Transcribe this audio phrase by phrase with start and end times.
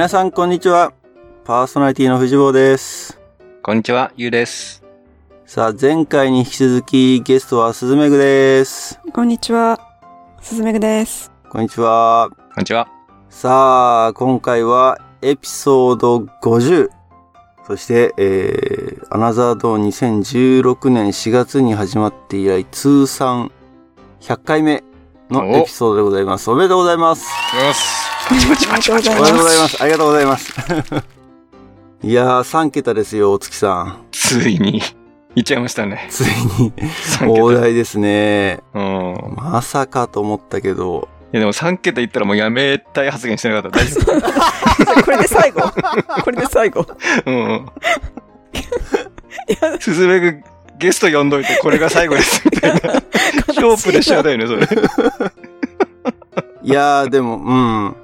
[0.00, 0.94] 皆さんこんにちは。
[1.44, 3.20] パーソナリティの藤坊です。
[3.62, 4.82] こんにちは、ゆうです。
[5.44, 8.98] さあ、前回に引き続きゲストはスズメグです。
[9.12, 9.78] こんにちは。
[10.40, 11.30] すずめぐです。
[11.50, 12.30] こんにちは。
[12.30, 12.88] こんにちは。
[13.28, 16.88] さあ、今回はエピソード50。
[17.66, 23.52] そして、えー、アナザードーン2016年4月に始まって以来通算
[24.22, 24.82] 100回目
[25.28, 26.50] のエピソードでございます。
[26.50, 27.26] おめでとうございます。
[27.54, 27.99] よし。
[28.30, 29.82] おめでとうございまます。
[29.82, 30.54] ありがとうございます。
[32.02, 34.06] いやー、3桁ですよ、お月さん。
[34.12, 34.80] ついに、
[35.34, 36.06] いっちゃいましたね。
[36.10, 36.24] つい
[36.62, 36.72] に、
[37.18, 37.60] 3大桁。
[37.60, 38.60] 台ですね。
[38.72, 39.34] うん。
[39.36, 43.78] まさかと思ったけど、いやでも3桁言ったらもうやめたい発言してなかった。
[43.78, 45.60] 大丈夫これで最後。
[46.24, 46.86] これで最後。
[47.26, 47.66] うんうん。
[49.48, 50.40] いや、スズメグ
[50.78, 52.42] ゲスト呼んどいて、これが最後です。
[52.44, 52.80] みたいな。
[53.54, 54.66] 超プレッシャーだよね、それ。
[56.62, 57.96] いやー、でも、うん。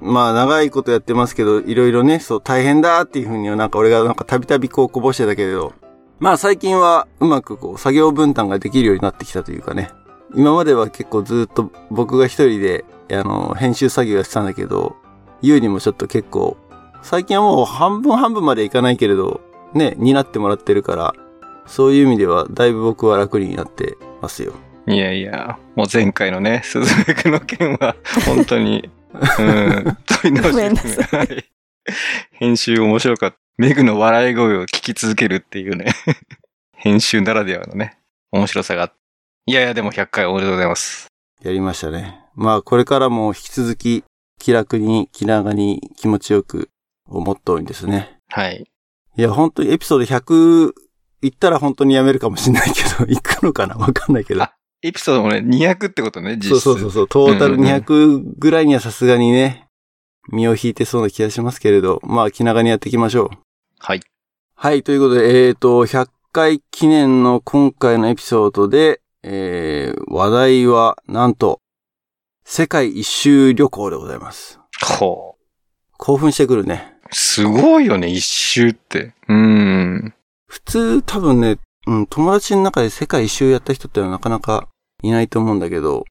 [0.00, 5.72] まあ、長いことやってますけど、いろいろね、そう、大変だっていうふうには、なんか俺がなんかたびたびこうこぼしてたけれど、
[6.20, 9.90] まあ最近はうまくこう、作業分担ができるようになってきたというかね。
[10.34, 14.96] 今までは結構ずっと僕が一人で、あの、編集作業やってたんだけど、
[15.40, 16.56] ゆうにもちょっと結構、
[17.02, 19.40] 最近はもう半分半分までいかないけれど、
[19.74, 21.14] ね、担ってもらってるから、
[21.66, 24.52] そういう意味では、だいぶ僕は楽になってますよ。
[24.86, 27.94] いやいや、もう前回のね、スズメグの件は、
[28.26, 31.44] 本当に、うん、 問い直しごめんなさはい
[32.32, 33.38] 編集面白かった。
[33.56, 35.86] メグの笑い声を聞き続けるっていうね、
[36.76, 37.98] 編集ならではのね、
[38.30, 38.96] 面白さがあって。
[39.46, 41.08] いやいや、でも100回おめでとうございます。
[41.42, 42.20] やりましたね。
[42.36, 44.04] まあ、これからも引き続き、
[44.38, 46.70] 気楽に、気長に、気持ちよく、
[47.08, 48.18] をモットーにですね。
[48.28, 48.70] はい。
[49.16, 50.72] いや、本当にエピソード100、
[51.22, 53.74] 行ったら本当にやめるかもしれないけど、 行くのかな？
[53.74, 54.42] わかんないけど。
[54.42, 56.60] あエピソードもね、200ってことね、実質。
[56.60, 59.66] そうそうそうそう、トータルうんうん200ぐらいにはさすがにね、
[60.30, 63.38] 身を引いてそうな気がしますけれど、まあ、気長にやっていきましょう。
[63.78, 64.00] はい。
[64.54, 71.60] はい、ということで、えっ、と、100回記念の今回のエピソードで、えー、話題は、なんと、
[72.44, 74.60] 世界一周旅行でございます。
[74.80, 75.44] ほう。
[75.96, 76.94] 興奮してくるね。
[77.10, 79.14] すごいよね、一周って。
[79.28, 80.14] うーん。
[80.46, 84.68] 普通多分ね、うん、友達の中で世界一周やった人ってのはなかなか
[85.02, 86.04] いないと思うんだけど、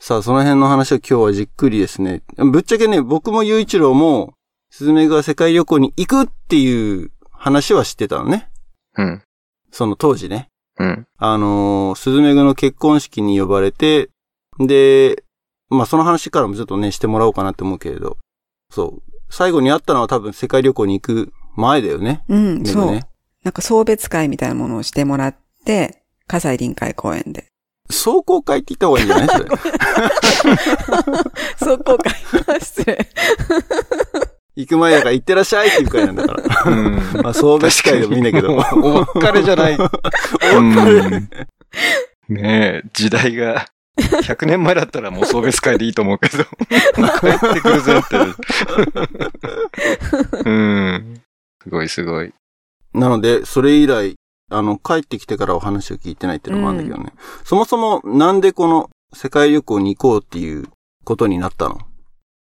[0.00, 2.22] さあ、その辺の話を今日はじっくりですね。
[2.36, 4.34] ぶっちゃけね、僕も雄一郎も、
[4.70, 8.50] スズメが世界旅行に行くっていう話は知ってたのね。
[8.96, 9.22] うん。
[9.72, 10.48] その当時ね。
[10.78, 11.06] うん。
[11.16, 14.10] あのー、スズメグの結婚式に呼ばれて、
[14.60, 15.24] で、
[15.68, 18.18] まあその話からもちょっとね、してもらおうかなって思うけれど、
[18.70, 19.02] そう。
[19.30, 22.24] 最後に会ったのは多分世界旅行に行く前だよね。
[22.28, 23.00] うん、そう。
[23.42, 27.46] なんか送別会みたいなものをしてもらって、葛西臨海公園で。
[27.90, 29.28] 壮行会って言った方がいいんじゃない？
[29.28, 29.46] それ。
[31.58, 32.14] 壮行会。
[32.60, 33.08] 失礼。
[34.56, 36.42] 行く前だから行ってらっしゃいっていう会なんだから。
[36.70, 36.96] うん。
[37.22, 38.54] まあ、送別会でもいいんだけど。
[38.56, 38.60] お
[39.20, 39.76] 別れじゃない。
[39.78, 39.90] お別
[41.00, 41.20] れ。
[42.28, 43.66] ねえ、時代が、
[43.96, 46.50] 100年前だったらもう送別会でいいと思うけど、 帰
[47.28, 48.16] ってくるぜって。
[50.44, 51.20] うん。
[51.62, 52.32] すごいすごい。
[52.94, 54.14] なので、それ以来、
[54.50, 57.12] あの、帰ってきてからお話を聞いてないっていうのもあるんだけどね。
[57.44, 60.68] そもそも、なんでこの世界旅行に行こうっていう
[61.04, 61.78] ことになったの？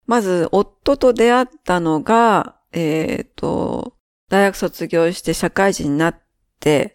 [0.06, 3.94] まず、夫と出会ったのが、えっ、と、
[4.28, 6.20] 大学卒業して社会人になっ
[6.60, 6.94] て、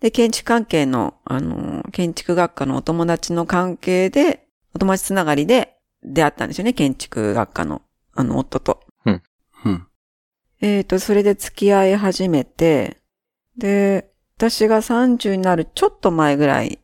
[0.00, 7.82] で、建築関係の、あの、建築学科のお友達の関係で、お友達つながりで出会ったんですよね、建築学科の、
[8.14, 8.80] あの、夫と。
[9.06, 9.22] うん。
[10.60, 12.98] えっ、と、それで付き合い始めて、
[13.56, 16.80] で、私が30になるちょっと前ぐらい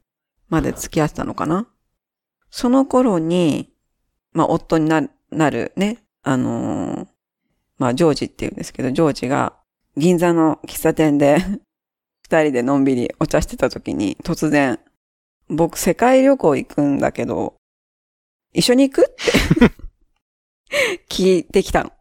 [0.48, 1.66] まで付き合ってたのかな
[2.50, 3.72] その頃に、
[4.32, 7.06] まあ、夫になるなるね、あのー
[7.78, 9.54] まあ、ジョージって言うんですけど、ジョージが
[9.96, 11.38] 銀座の喫茶店で
[12.22, 14.78] 二人でのんびりお茶してた時に突然、
[15.48, 17.54] 僕世界旅行行くんだけど、
[18.52, 19.14] 一緒に行くっ
[20.68, 21.92] て 聞いてきたの。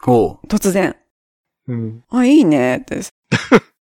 [0.00, 0.96] ほ突然。
[1.66, 2.04] うん。
[2.08, 3.00] あ、いいねって。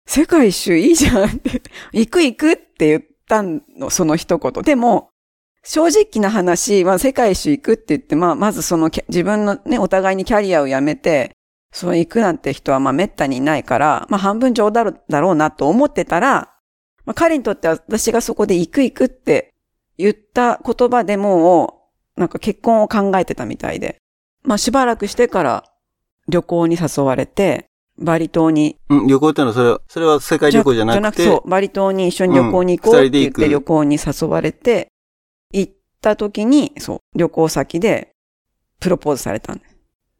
[0.06, 1.62] 世界一周いいじゃんって。
[1.92, 4.62] 行く行くって言ったの、その一言。
[4.62, 5.10] でも、
[5.64, 11.32] 正直な話、まあ世界一周行くって言って、まあまずその自分のね、お互いにキャリアをやめて、
[11.72, 16.52] その行くなんて人はまあ滅多にいないから、まあ半分冗談だろうなと思ってたら、
[17.04, 19.54] まあ彼にとっては私がそこで行く行くって
[19.96, 21.82] 言った言葉でも
[22.16, 23.98] う、なんか結婚を考えてたみたいで。
[24.42, 25.64] まあしばらくしてから
[26.28, 27.66] 旅行に誘われて、
[28.02, 28.96] バリ島にう。
[28.96, 34.88] うん、旅行ってのは、それは、それは世界旅行じゃなくて、そう、バリ島に一緒に旅行に行こうって言って旅行に誘われて、
[35.52, 38.12] 行った時に、そう、旅行先で
[38.80, 39.60] プロポーズされたん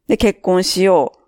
[0.06, 1.22] で結婚しよう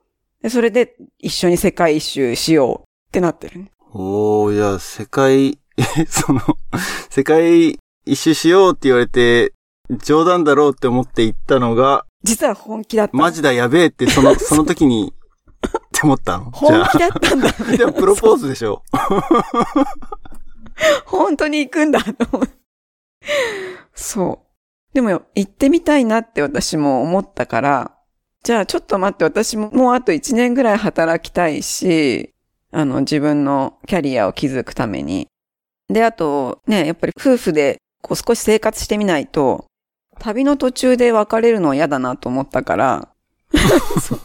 [0.44, 3.70] で、それで一緒に世界一周しようってなってるね。
[3.94, 5.58] おー、じゃあ、世界、
[6.06, 6.40] その、
[7.08, 9.54] 世界一周しようって言われて、
[10.02, 13.16] 冗談だろうって思って行ったのが、実は本気だった。
[13.16, 15.14] マジだやべえって、その、その時に、
[16.04, 16.50] 思ったの？
[16.52, 17.48] 本気だったんだ。
[17.48, 17.76] あ。
[17.76, 18.82] でも、プロポーズでしょ。
[21.06, 22.48] 本当に行くんだと思う。
[23.94, 24.94] そう。
[24.94, 27.92] でも行ってみたいなって私も思ったから、
[28.42, 32.30] じゃあちょっと待って、私ももうあと1年ぐらい働きたいし、
[32.70, 35.28] あの自分のキャリアを築くために。
[35.88, 39.66] で、あとね、やっぱり夫婦でこう少し生活してみないと、
[40.18, 43.08] 旅の途中で別れるのは嫌だなと思ったから、
[44.00, 44.20] そう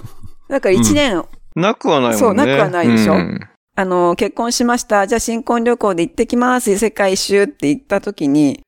[0.47, 1.25] だから1年
[1.59, 2.17] なくはないもんね。
[2.17, 3.39] そうなくはないでしょうん
[3.75, 5.07] あの、結婚しました。
[5.07, 6.77] じゃあ新婚旅行で行ってきます。
[6.77, 8.59] 世界一周って言った時に、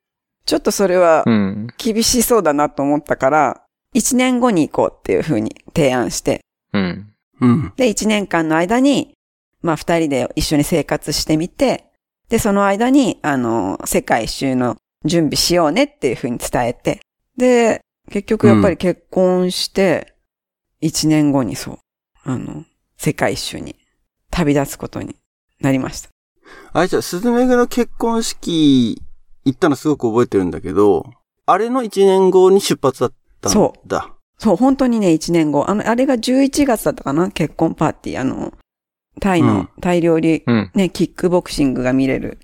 [0.45, 1.67] ちょっとそれはうん。
[1.77, 3.61] 厳しそうだなと思ったから、
[3.93, 6.39] 1年後に行こうっていうふうに提案して。
[6.71, 7.13] うん。
[7.41, 7.73] うん。
[7.75, 9.13] で、1年間の間に、
[9.61, 11.91] まあ二人で一緒に生活してみて、
[12.29, 17.01] で、その間に、あの、世界一周の準備しようねっていうふうに伝えて。
[17.35, 20.15] で、結局やっぱり結婚して、
[20.81, 21.79] 1年後にそう、
[22.23, 22.63] あの、
[23.01, 23.75] 世界一周に
[24.30, 25.15] 旅立つことに
[25.59, 26.09] なりました。
[26.71, 29.01] あれじゃあ、スズメグの結婚式
[29.44, 31.12] 行ったのすごく覚えてるんだけど、
[31.48, 33.53] あれの1年後に出発だったんだ。
[33.53, 34.13] そだ。
[34.38, 35.68] そう、本当にね、1年後。
[35.68, 37.31] あの、あれが11月だったかな？
[37.31, 38.21] 結婚パーティー。
[38.21, 38.53] あの、
[39.19, 40.71] タイのうん、タイ料理、うん。
[40.75, 42.38] ね、キックボクシングが見れる。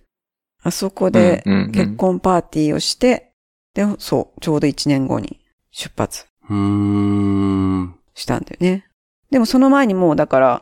[0.63, 3.31] あそこで結婚パーティーをして、
[3.75, 5.39] で、そう、ちょうど1年後に
[5.69, 7.95] 出発うーん。
[8.15, 8.87] したんだよね。
[9.31, 10.62] でもその前にもう、だから、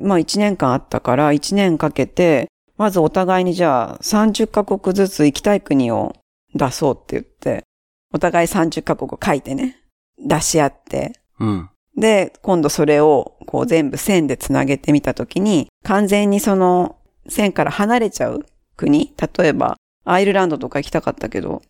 [0.00, 6.16] まあ1年間あったから、1年かけて、まずお互いにじゃあ30カ国ずつ行きたい国を
[6.54, 7.64] 出そうって言って、
[8.12, 9.82] お互い30カ国を書いてね、
[10.18, 11.70] 出し合って、うん。
[11.96, 16.96] で、今度それをこう全部線でつなげてみたときに、完全にその
[17.28, 18.46] 線から離れちゃう
[18.76, 21.62] 国例えば、アイルランドとか行きたかったけど、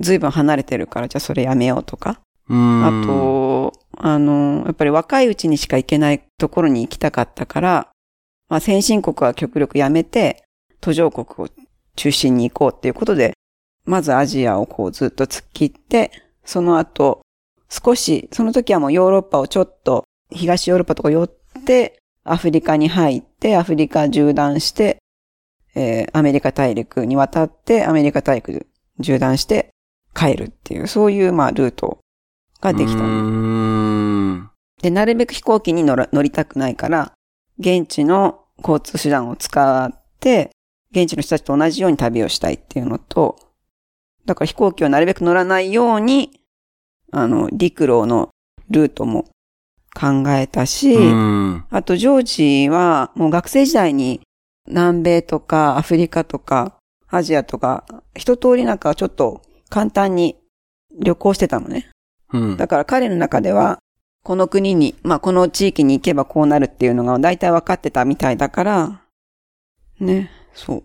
[0.00, 2.20] 随分離れてるから、じゃあそれやめようとか。
[2.48, 7.88] あ、と、あの、やっぱり若いうちにしか行けないところに行きたかったから、
[8.48, 10.44] まあ先進国は極力やめて、
[10.80, 11.50] 途上国を
[11.96, 13.32] 中心に行こうっていうことで、
[13.84, 16.10] まずアジアをこうずっと突っ切って、
[16.44, 17.22] その後、
[17.68, 21.28] 少し、その時はもうヨーロッパをちょっと、東ヨーロッパとか寄っ
[21.64, 24.98] て、アフリカに入って、アフリカ縦断して、
[25.74, 28.66] えーアメリカ大陸に渡って、アメリカ大陸
[28.98, 29.70] 縦断して
[30.14, 31.98] 帰るっていう、そういう、まあ、ルート
[32.60, 34.48] ができたうの。
[34.82, 37.12] で、なるべく飛行機に乗りたくないから、
[37.58, 40.50] 現地の交通手段を使って、
[40.90, 43.36] 現地の人たちと同じように旅をしたいっていうのと、
[44.24, 46.40] だから飛行機をなるべく乗らないように、
[47.12, 48.30] あの、陸路の
[48.70, 49.24] ルートも
[49.94, 51.64] 考えたし、うん。
[51.70, 54.20] あと、ジョージは、もう学生時代に
[54.66, 56.76] 南米とかアフリカとか
[57.08, 57.84] アジアとか、
[58.16, 60.36] 一通りなんかちょっと簡単に
[60.98, 61.88] 旅行してたのね。
[62.32, 62.56] うん。
[62.56, 63.78] だから彼の中では、
[64.22, 69.02] この国に、まあこの地域に行けばこうなるっていうのが大体分かってたみたいだから、
[70.00, 70.82] ね、そう。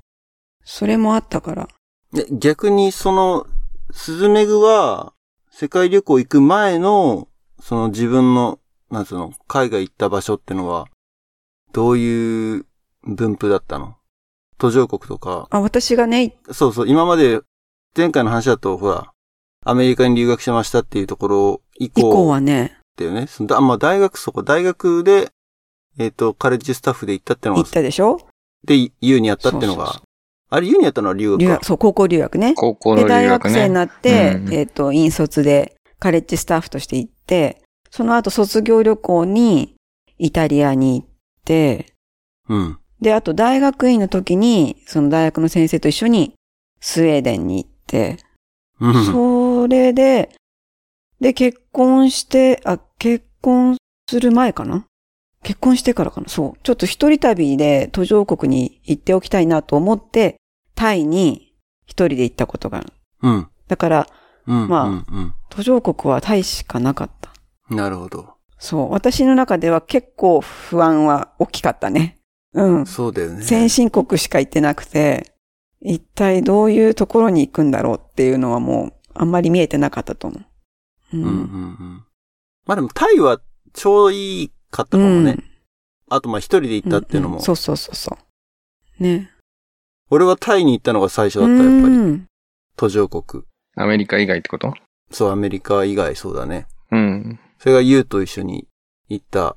[0.64, 1.68] それもあったから。
[2.14, 3.48] で逆にその、
[3.92, 5.14] スズメグは、
[5.50, 7.28] 世界旅行行く前の、
[7.62, 10.88] その自分の、なんつうの、海外行った場所ってのは、
[11.74, 12.66] どういう
[13.04, 13.96] 分布だったの？
[14.58, 15.48] 途上国とか。
[15.50, 17.42] あ、私がね、そうそう、今まで、
[17.98, 19.11] 前回の話だと、ほら、
[19.66, 23.28] アメリカに留学しましたっていうところ以降以降はね、だよね。
[23.28, 25.30] そのだまあ大学、そこ、大学で、
[25.98, 28.20] えっ、と、カレッジスタッフで行ったってのが行っ、たでしょ？
[28.66, 30.02] で、ユーにやったってのが、そうそうそ
[30.50, 31.44] あれ、ユーにやったのは留学か？
[31.44, 32.54] 留学、そう、高校留学ね。
[32.56, 33.50] 高校留大学ね。
[33.52, 39.76] 学生になって、うんえっ、と、引率でカレッジスタッフとして行って、その後卒業旅行に
[40.18, 41.10] イタリアに行っ
[41.46, 41.94] て、
[42.50, 42.78] うん。
[43.02, 46.34] で、あと大学院の時に、その大学の先生と一緒に
[46.80, 48.18] スウェーデンに行って、
[48.80, 49.06] うん。
[49.06, 49.12] そ
[49.68, 50.30] れで、
[51.20, 53.78] で、結婚して、あ、結婚
[54.10, 54.86] する前かな？
[55.44, 56.28] 結婚してからかな？
[56.28, 56.60] そう。
[56.64, 60.38] ちょっと一人旅で途上国に行っておきたいなと思って、
[60.76, 61.54] タイに
[61.86, 62.94] 一人で行ったことがある。
[63.24, 63.48] うん。
[63.68, 64.08] だから、
[64.48, 64.68] うん。
[64.68, 65.34] まあうん。
[65.50, 67.32] 途上国はタイしかなかった。
[67.70, 67.78] うん。
[67.78, 68.36] なるほど。
[68.58, 68.92] そう。
[68.92, 72.18] 私の中では結構不安は大きかったね。
[72.54, 72.86] うん。
[72.86, 73.44] そうだよね。
[73.44, 75.34] 先進国しか行ってなくて、
[75.82, 81.18] 一体どういうところに行くんだろうっていうのはもうあんまり見えてなかったと思う。
[81.18, 82.06] ううんうんうん。
[82.66, 83.42] まあでも、タイは
[83.74, 85.38] ちょうどいいかったかもね。
[86.10, 87.36] あと、まあ一人で行ったっていうのも。
[87.36, 88.18] んんそうそうそうそ
[89.00, 89.04] う。
[89.04, 89.32] ね。
[90.10, 91.74] 俺はタイに行ったのが最初だった、やっぱり。
[91.74, 92.28] うん
[92.78, 93.44] 途上国。
[93.76, 94.74] アメリカ以外ってこと？
[95.12, 96.68] そう、アメリカ以外そうだね。
[96.92, 97.40] うん。
[97.60, 98.68] それがユーと一緒に
[99.10, 99.56] 行った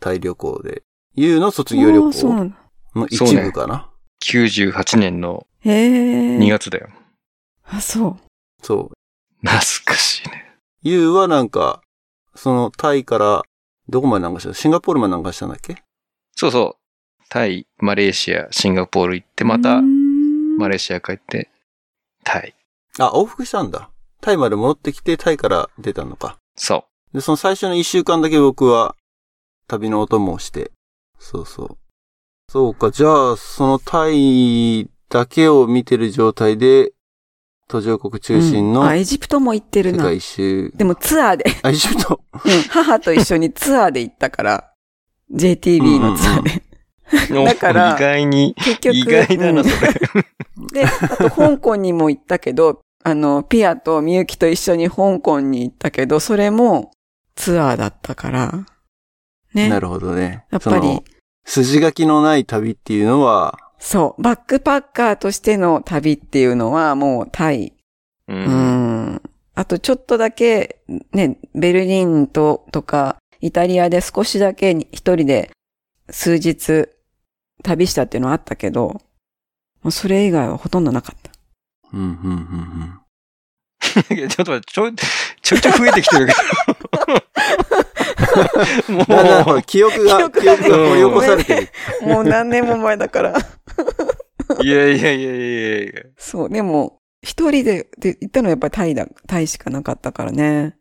[0.00, 0.82] タイ旅行で。
[1.14, 2.52] ゆうの卒業旅行。
[2.94, 3.90] の一部かな。
[4.24, 6.38] 98年のへえ。
[6.38, 6.88] 2月だよ。
[7.64, 8.16] あ、そう。
[8.62, 8.92] そう。
[9.46, 10.56] 懐かしいね。
[10.82, 11.80] ゆうはなんか、
[12.34, 13.42] そのタイから、
[13.88, 14.54] どこまでなんかした？
[14.54, 15.82] シンガポールまでなんかしたんだっけ？
[16.36, 17.24] そうそう。
[17.28, 21.50] タイ、マレーシア、シンガポール行って、またマレーシア帰って、
[22.24, 22.54] タイ。
[22.98, 23.90] あ、往復したんだ。
[24.20, 26.36] タイまで戻ってきて、タイから出たのか。
[26.56, 28.94] そで、その最初の一週間だけ僕は、
[29.66, 30.72] 旅のお供をして。
[31.18, 31.78] そうそう。
[32.50, 36.92] そうか、じゃあ、そのタイだけを見てる状態で、
[37.68, 39.98] 途上国中心のうんあ、エジプトも行ってるな。
[39.98, 40.72] 世界一周。
[40.74, 42.20] でもツアーで、あ、一緒と。
[42.32, 44.72] うん、母と一緒にツアーで行ったから、
[45.32, 46.62] JTB のツアーで。
[47.42, 47.44] う。
[47.44, 48.96] だから意外に、結局。
[48.96, 49.92] 意外だな、うんそれ。
[50.72, 56.90] で、あと香港にも行ったけど、あの、ピアとみゆきと一緒に香港に行ったけど、それも
[57.36, 58.66] ツアーだったから。
[59.54, 59.68] ね。
[59.68, 60.44] なるほどね。
[60.50, 61.02] やっぱり
[61.44, 67.72] 筋書きのない旅っていうのは、そう、バックパッカーとしての旅っていうのはもうタイ。
[68.28, 68.32] う。
[68.32, 69.22] うんん。
[69.54, 70.80] あとちょっとだけ、
[71.12, 75.50] ね、ベルリンと、とか、イタリアで少しだけ一人で
[76.10, 76.88] 数日
[77.62, 79.00] 旅したっていうのはあったけど、
[79.82, 81.30] もうそれ以外はほとんどなかった。
[81.92, 82.98] うん、うん、
[84.10, 84.92] うん、いや ちょっと待って、ちょ、
[85.42, 86.38] ちょいちょい増えてきてるけど。
[88.88, 89.04] もうん。
[89.06, 91.68] だんだん記憶が、記憶が記憶が掘り起こされてる。
[92.02, 93.34] もう何年も前だから。
[94.62, 100.76] いやいやいやいやいやそう、でも、一人で、で、行ったのはやっぱりタイだ、タイしかなかったからね。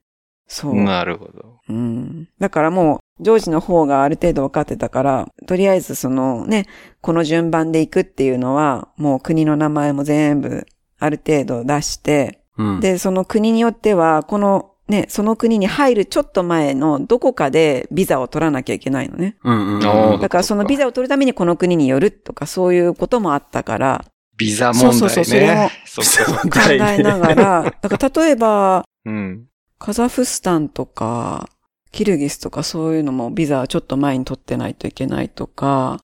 [0.48, 0.76] そう。
[0.76, 1.60] なるほど。
[1.68, 2.30] うん。
[2.40, 6.66] だからもう、ジョージの方がある程度分かってたから、とりあえずそのね、
[7.02, 10.66] この順番で行くっていうのは、もう国の名前も全部
[11.00, 12.80] ある程度出して、うん。
[12.80, 19.36] で、その国によっては、このね、その国に入るちょっと前のどこかでビザを取らなきゃいけないのね。
[19.44, 20.20] うん、うん。
[20.22, 24.06] だからそのビザを取るためにこの国によるとかそういうこともあったから、
[24.38, 24.98] ビザ問題ね。
[24.98, 26.74] そうそうそうそれも考か。
[26.74, 29.46] えながら、だから例えば、うん。
[29.80, 31.50] カザフスタンとか、
[31.92, 36.00] キルギスとかそういうのもビザはちょっと前に取ってないといけないとか、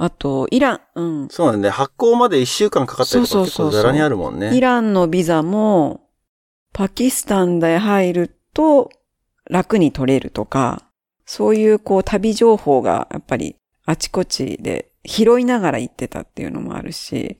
[0.00, 1.28] あと、イラン、うん。
[1.28, 4.54] そうなんで、発行まで一週間かかったりとかそうそうそうそう結構ザラにあるもんね。
[4.54, 6.07] イランのビザも、
[6.72, 8.90] パキスタンで入ると
[9.50, 10.84] 楽に取れるとか、
[11.24, 17.38] そういうこう旅情報がやっぱりあちこちで拾いながら行ってたっていうのもあるし、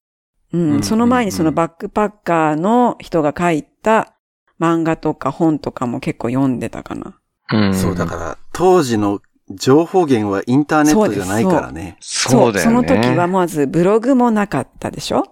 [0.53, 4.15] ううんん、その前にそのバックパッカーの人が書いた
[4.59, 7.19] 漫画とか本とかも結構読んでたかな。
[7.53, 7.75] うん。
[7.75, 9.21] そう、だから、当時の
[9.51, 11.97] 情報源はインターネットじゃないからね。
[12.01, 12.71] そうだよね。
[12.71, 15.25] その時はまずブログもなかったでしょ？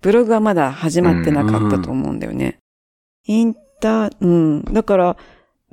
[0.00, 2.58] ブログはまだ始まってなかったと思うんだよね。
[3.28, 4.64] インター、うん。
[4.64, 5.16] だから、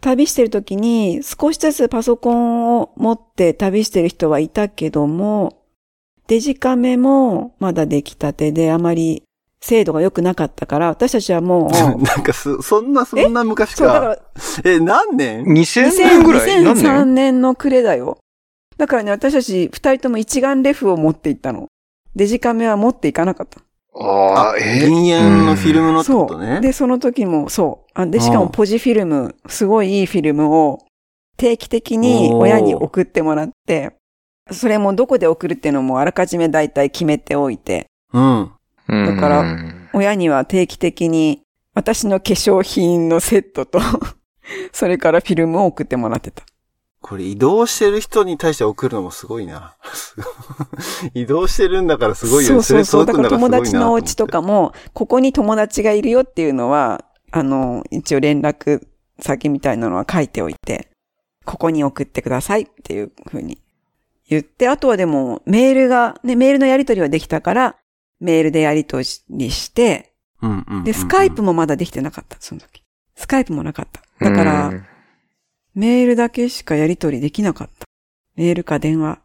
[0.02, 5.64] 旅してる時に少しずつパソコンを持って旅してる人はいたけども、
[6.28, 9.24] デジカメもまだ出来たてであまり
[9.62, 11.72] 精度が良くなかったから、私たちはもう、
[12.04, 13.86] なんかす、そんな、そんな昔か。
[13.88, 14.20] から
[14.64, 16.64] え、何年？2000年ぐらい？
[16.64, 18.18] 何2003年年の暮れだよ。
[18.78, 21.68] だからね、私たち二人とも一眼レフを持って行ったの。
[22.16, 23.62] デジカメは持っていかなかった。
[23.98, 26.28] ああ、え銀塩のフィルムのってこそう。
[26.28, 26.60] とね。
[26.62, 27.92] で、その時も、そう。
[27.94, 30.80] あで、しかうんもポジフィルム、すごいいいフィルムを
[31.38, 33.96] 定期的に親に送ってもらって、
[34.52, 38.52] それもどこで送るっていうのもあらかじめ大体決めておいて、うん。
[38.88, 39.56] だだから
[39.94, 41.42] 親には定期的に
[41.74, 43.80] 私の化粧品のセットと、
[44.72, 46.44] それからフィルムを送ってもらってた。
[47.08, 49.76] これ移動してる人に対して送るのもすごいな。
[51.14, 52.64] 移動してるんだからすごいよね。
[52.64, 53.06] そうそうそう。
[53.06, 58.88] だから友達のお家とかも、ここに友達がいるよっていうのは、あの、一応連絡
[59.20, 60.90] 先みたいなのは書いておいて、
[61.46, 63.60] ここに送ってくださいっていうふうに
[64.28, 67.76] 言って、あとはでもメールが、ね、メールのやり取りはできたから、
[68.20, 72.82] メールでやり取りして、うんうんうんうんで、スカイプもまだできてなかった、その時。
[73.16, 74.02] スカイプもなかった。
[74.28, 74.72] だから、
[75.76, 77.86] メールだけしかやり取りできなかった。
[78.36, 79.20] メールか電話。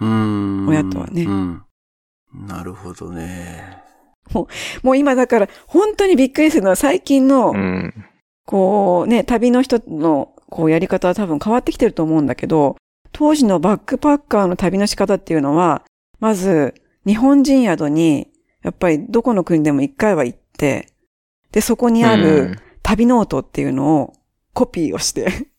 [0.00, 0.68] うーん。
[0.68, 1.62] 親とはねうん。
[2.46, 3.78] なるほどね。
[4.82, 7.92] もう今だから、本当にびっくりするのは最近の、うん。
[8.46, 12.76] こうね、旅の人のこうやり方は多分変わってきてると思うんだけど、
[13.12, 15.82] 当時のバックパッカーの旅の仕方っていうのは、
[16.18, 16.74] まず
[17.06, 18.28] 日本人宿に、
[18.62, 20.88] やっぱりどこの国でも一回は行って、
[21.52, 24.12] で、そこにある旅ノートっていうのを
[24.52, 25.49] コピーをして、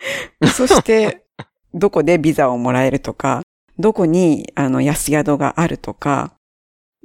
[0.54, 1.24] そして、
[1.74, 3.42] どこでビザをもらえるとか、
[3.78, 6.32] どこにあの安宿があるとか、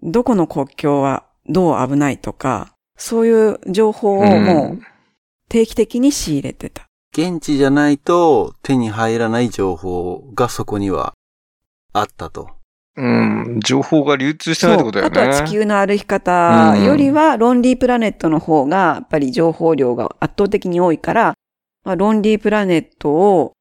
[0.01, 4.81] どこの国境はどう危ないとか、そういう情報をもう
[5.49, 6.85] 定期的に仕入れてた。
[7.15, 11.13] 現地じゃないと手に入らない情報がそこには
[11.93, 12.49] あったと。
[12.95, 15.21] うん、情報が流通してないってことだよね。
[15.21, 21.33] あとは地球の歩き方よりは、ロンリープラネットの方が、やっぱり情報量が圧倒的に多いから、
[21.83, 23.53] まあ、ロンリープラネットを、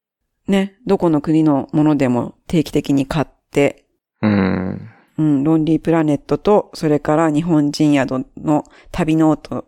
[0.47, 3.85] ね、どこの国のものでも定期的に買って、
[4.21, 4.89] うん。
[5.17, 9.65] うん、ロンリープラネットと、それから日本人宿の旅ノート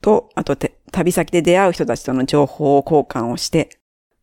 [0.00, 3.70] と、あとて旅先で出会う人たちとの情報交換をして、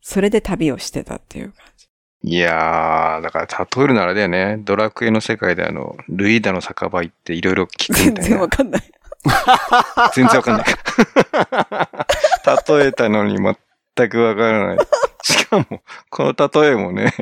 [0.02, 1.88] それで旅をしてたっていう感じ。
[2.26, 4.58] いやー、だから例えるならだよね。
[4.64, 8.30] ドラクエの世界であの、ルイーダの酒場行っていろいろ聞くみ全たいな。
[8.30, 8.82] 然わかんない。
[10.16, 10.66] 全然わかんない。
[12.80, 13.58] 例えたのに全
[14.10, 14.78] くわからない。
[15.24, 17.14] しかも、この例えもね、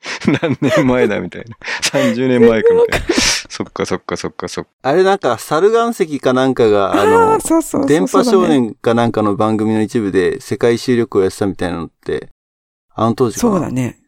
[0.42, 1.56] 何年前だみたいな。
[1.82, 3.06] 30年前かみたいな。
[3.48, 4.70] そっかそっかそっかそっか。
[4.82, 12.28] あれなんか、猿岩石かなんかが、あ あのあ、、そうそうそうそう電波少年かなんかの番組の一部で世界一周旅行やってたみたいなのって、
[12.94, 13.52] あの当時かな？
[13.54, 13.98] そうだね。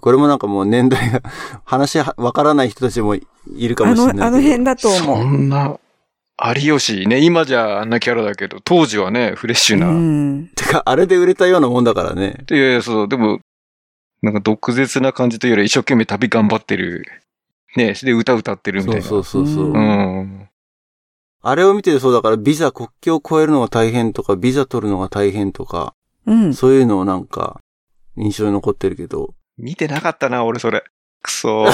[0.00, 1.22] これもなんかもう年代が、
[1.64, 3.22] 話はわからない人たちもい
[3.68, 4.26] るかあの、もしれないけど。
[4.26, 5.38] あの辺だとそ思う。
[5.38, 5.76] んな、
[6.44, 9.88] 有吉ね、今じゃあんなキャラだけど、当時はね、フレッシュな。
[9.88, 10.50] うん。
[10.56, 12.44] てか、あれで売れたようなもんだからね。
[12.50, 13.40] いやいや、そう、でも、
[14.22, 17.04] なんか毒舌な感じというより一生懸命旅頑張ってる。
[17.76, 19.02] ね、で歌歌ってるみたいな。
[19.02, 19.64] そうそうそうそう。
[19.70, 20.48] ううん。
[21.44, 25.94] あれを見ててそうだから、ビザ国境を越えるのが大変とか、ビザ取るのが大変とか、
[26.26, 26.54] うん。
[26.54, 27.60] そういうのをなんか、
[28.16, 29.34] 印象に残ってるけど。
[29.58, 30.84] 見てなかったな、俺それ。
[31.22, 31.66] くそ。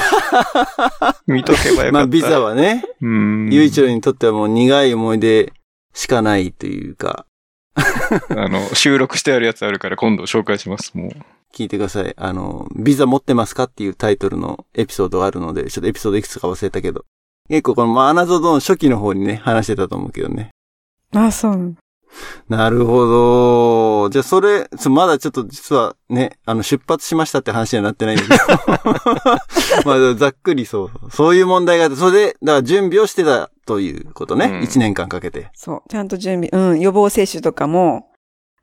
[1.26, 1.92] 見とけばよかった。
[1.92, 3.48] まあ、ビザはね、うん。
[3.50, 5.52] ゆういちろにとってはもう苦い思い出
[5.94, 7.26] しかないというか、
[8.30, 11.10] あの、収録してあるやつあるから今度紹介します、もう。
[11.54, 12.14] 聞いてください。
[12.16, 17.04] あの、ビザ持ってますかっていうタイトルのエピソードがあるので、ちょっとエピソードいくつか忘れたけど。
[17.48, 20.50] 結構このマーナゾドの初期の方にね、話してたと思うけどね。
[21.14, 21.74] あ、そう。
[22.48, 24.10] なるほど。
[24.10, 28.38] じゃあそれ、そまだちょっと実はね、あの、出発しましたって話にはなってないんだけど。
[29.84, 31.10] まあ、ざっくりそう。
[31.10, 34.46] そういう問題があって、それで、だから準備をしてたということね。
[34.46, 35.50] うん一、年間かけて。
[35.54, 35.82] そう。
[35.88, 36.80] ちゃんと準備、うん。
[36.80, 38.10] 予防接種とかも、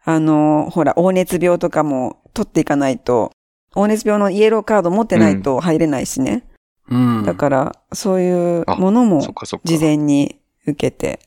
[0.03, 3.31] あの、ほら、黄熱病とかも取っていかないと、
[3.73, 6.47] 黄熱病のイエローカード持ってないと入れないしね。
[6.89, 7.23] うん。
[7.25, 9.63] だから、そういうものそっもかそっか。
[9.65, 11.19] 事前に受けて、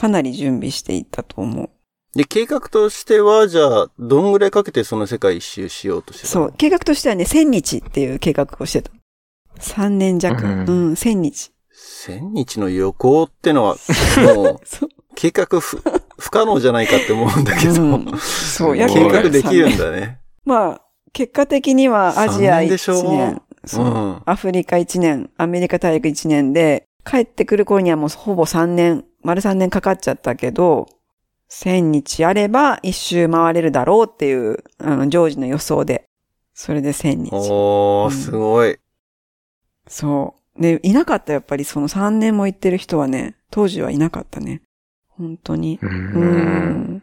[0.00, 1.70] かなり準備していったと思う。
[2.16, 6.46] で、計画としては、じゃあ、どんぐらいかけてその世界一周しようとしてたの？
[6.46, 6.54] そう。
[6.56, 8.90] 計画としてはね、1000日っていう計画をしてた。
[9.60, 10.42] 3年弱。
[10.42, 11.52] ううんん、1000日。
[11.72, 13.76] 千日の旅行ってのは、
[14.34, 14.60] もう。
[15.14, 15.82] 計画不
[16.18, 19.90] 不可能じゃないかって思うんだけど、うんそう、や計画できるんだ。
[19.90, 20.20] だね。
[20.44, 20.80] まあ、
[21.12, 30.88] 結果的にはアジア三年でしょ1年、そううんアフリカ1年、アメリカ大陸1年で、帰ってくる頃にはもうほぼ3年、丸3年かかっちゃったけど、
[31.50, 36.04] 1000日あれば一周回れるだろうっていう、あの、ジョージの予想で。
[36.54, 37.30] それで1000日。
[37.32, 38.78] おー、うんすごい。
[39.88, 40.62] そう。
[40.62, 44.62] で、いなかった、やっぱりその3年も行ってる人はね、当時はいなかったね。
[45.08, 45.78] 本当に。
[45.82, 45.86] う。
[45.86, 47.02] うんん。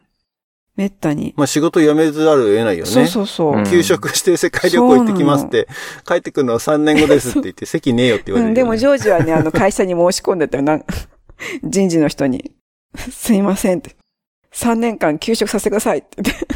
[0.78, 1.34] めったに。
[1.36, 2.92] まあ仕事辞めずあるを得ないよね。
[2.92, 3.58] そうそうそう。
[3.58, 5.68] うん休職して世界旅行行ってきますって、
[6.08, 10.64] 帰ってくるのは3年後ですって言って、席ねえよって言われる、うん、でもジョージはね、あの会社に申し込んでたよ。
[10.64, 10.86] なん
[11.64, 12.52] 人事の人に。
[13.12, 13.96] すいませんって。
[14.54, 16.48] 3年間休職させてくださいって言って。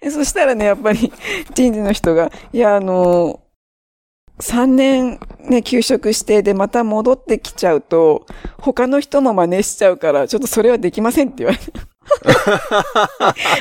[0.00, 1.12] でそしたらね、やっぱり
[1.54, 3.40] 人事の人が、いや、あの、
[4.40, 8.24] 3年ね、休職して、で、また戻ってきちゃうと、
[8.58, 11.72] 他の人も真似しちゃうから、ちょっとそれはできませんって言われて。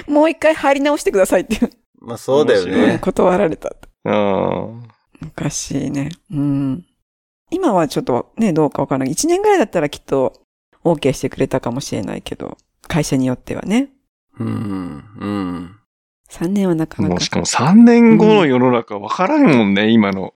[0.07, 1.69] もう一回入り直してくださいっていう
[1.99, 2.99] まあそうだよね。
[2.99, 3.75] 断られた。
[4.05, 4.13] うん。
[4.13, 4.83] お
[5.35, 6.11] かしいね。
[6.31, 6.85] うん。
[7.49, 9.09] 今はちょっとね、どうかわからない。
[9.13, 10.33] 1年ぐらいだったらきっと
[10.83, 12.57] OK してくれたかもしれないけど、
[12.87, 13.89] 会社によってはね。
[14.39, 15.75] うん、うん。
[16.29, 17.29] 3年はなかなかもうし。
[17.29, 20.33] かも3年後の世の中わからんもんね、今の。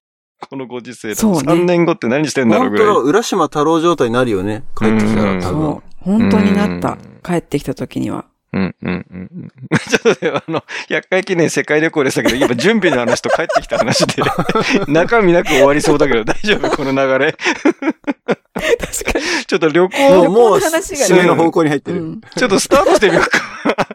[0.50, 1.22] このご時世だと。
[1.22, 2.96] そうね3年後って何してんだろうぐらい。
[3.04, 4.64] 浦島太郎状態になるよね。
[4.76, 5.84] 帰ってきたら多そ分う。。
[5.98, 7.20] 本当になったうん。
[7.24, 8.26] 帰ってきた時には。
[8.54, 9.52] うん、うん、うんうん。
[9.90, 14.22] ちょっとね、あの、100回記念世界旅行でしたけど、今準備の話と帰ってきた話で、
[14.92, 16.70] 中身なく終わりそうだけど大丈夫？
[16.76, 17.32] この流れ？
[17.34, 19.26] 確かに。
[19.48, 22.04] ちょっと旅もう、行、旅行もう、の話がね締めの方向に入ってる。
[22.04, 22.22] うん。
[22.22, 23.88] ちょっとスタートしてみようか。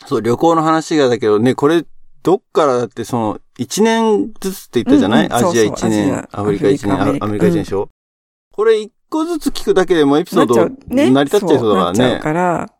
[0.06, 1.84] そう、旅行の話がだけどね、これ、
[2.22, 7.88] どっからだってその、1年ずつって言ったじゃない、うんうんアジアそうそう1年アフリカ1年、アメリカ1年でしょ、
[8.52, 10.70] これ1個ずつ聞くだけでもエピソード。
[10.88, 12.20] 成り立っちゃいそうだからなっちゃうね。
[12.20, 12.72] から、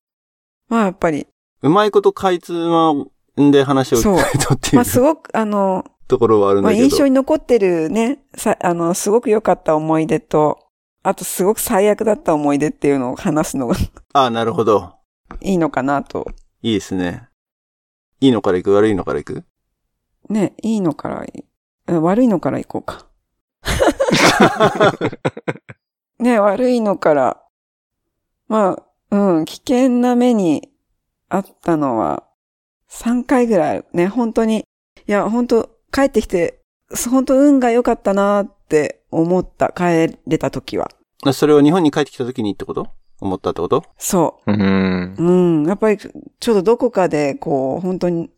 [0.68, 1.26] まあやっぱり、
[1.62, 6.88] うまいことかいつまんで話を聞かないとっていまあうすごく、あの、 ところはあるんまあだけど。
[6.88, 10.58] 印象に残ってるね、さ、あの、すごく良かった思い出と、
[11.02, 13.76] あとすごく最悪だった思い出っていうのを話すのが、
[14.12, 14.94] ああ、なるほど。
[15.40, 16.26] いいのかなと。
[16.62, 17.28] いいですね。
[18.20, 18.72] いいのから行く？
[18.72, 19.44] 悪いのから行く？
[20.28, 21.44] ね、いいのからい、
[21.88, 23.06] 悪いのから行こうか。
[26.20, 27.42] ね、悪いのから。
[28.48, 28.78] ま
[29.10, 30.70] あ、うん、危険な目に
[31.28, 32.24] あったのは、
[32.90, 34.58] 3回ぐらいね、本当に。
[34.58, 34.64] い
[35.06, 36.60] や、本当帰ってきて、
[37.10, 40.90] 本当運が良かったなって思った、帰れた時は。
[41.24, 42.88] あそれを日本に帰ってきた時にってこと？
[43.20, 43.84] 思ったってこと？
[43.98, 44.52] そう。
[44.52, 45.14] うん。
[45.18, 45.30] う
[45.64, 45.66] ん。
[45.66, 48.30] やっぱり、ちょっとどこかで、こう、本当に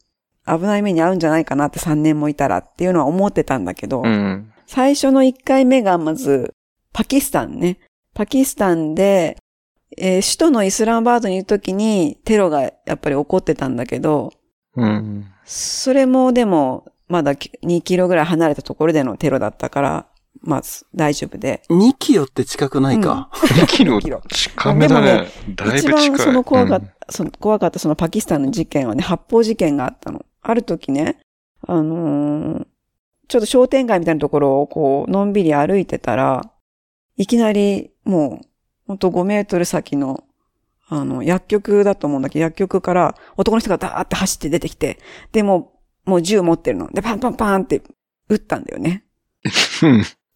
[0.47, 4.53] 危ない目に遭うんじゃないかなって3年もいたらっていうのは思ってたんだけど、うん。
[4.67, 6.53] 最初の1回目がまず、
[6.93, 7.79] パキスタンね。
[8.15, 9.37] パキスタンで、
[9.97, 14.33] えー首都のイスラマバードにいるときにテロがやっぱり起こってたんだけど、
[14.77, 15.27] うん。
[15.45, 20.07] それもでも、まだ2キロぐらい離れたところでのテロだったから、
[20.41, 20.63] まあ、
[20.95, 21.63] 大丈夫で。
[21.69, 23.29] ?2 キロって近くないか。
[23.35, 25.27] 2キロキロ近めだね。
[25.55, 26.11] だいぶ一近い。
[26.11, 30.25] 番その怖かっうんた、その怖かったそのパキスタンの事件はね、発砲事件があったの。
[30.41, 31.19] ある時ね、
[31.67, 32.67] あのー
[33.29, 36.51] ちょっと商店街みたいなところをこう、のんびり歩いてたら、
[37.17, 38.47] いきなりもう、
[38.87, 40.25] ほんと5メートル先の、
[40.89, 44.99] あの、薬局だと思うんだけど、薬局から男の人がダーって走って出てきて、
[45.33, 45.73] でも
[46.07, 46.91] う、もう銃持ってるの。
[46.91, 47.83] で、パンパンパンって
[48.29, 49.05] 撃ったんだよね。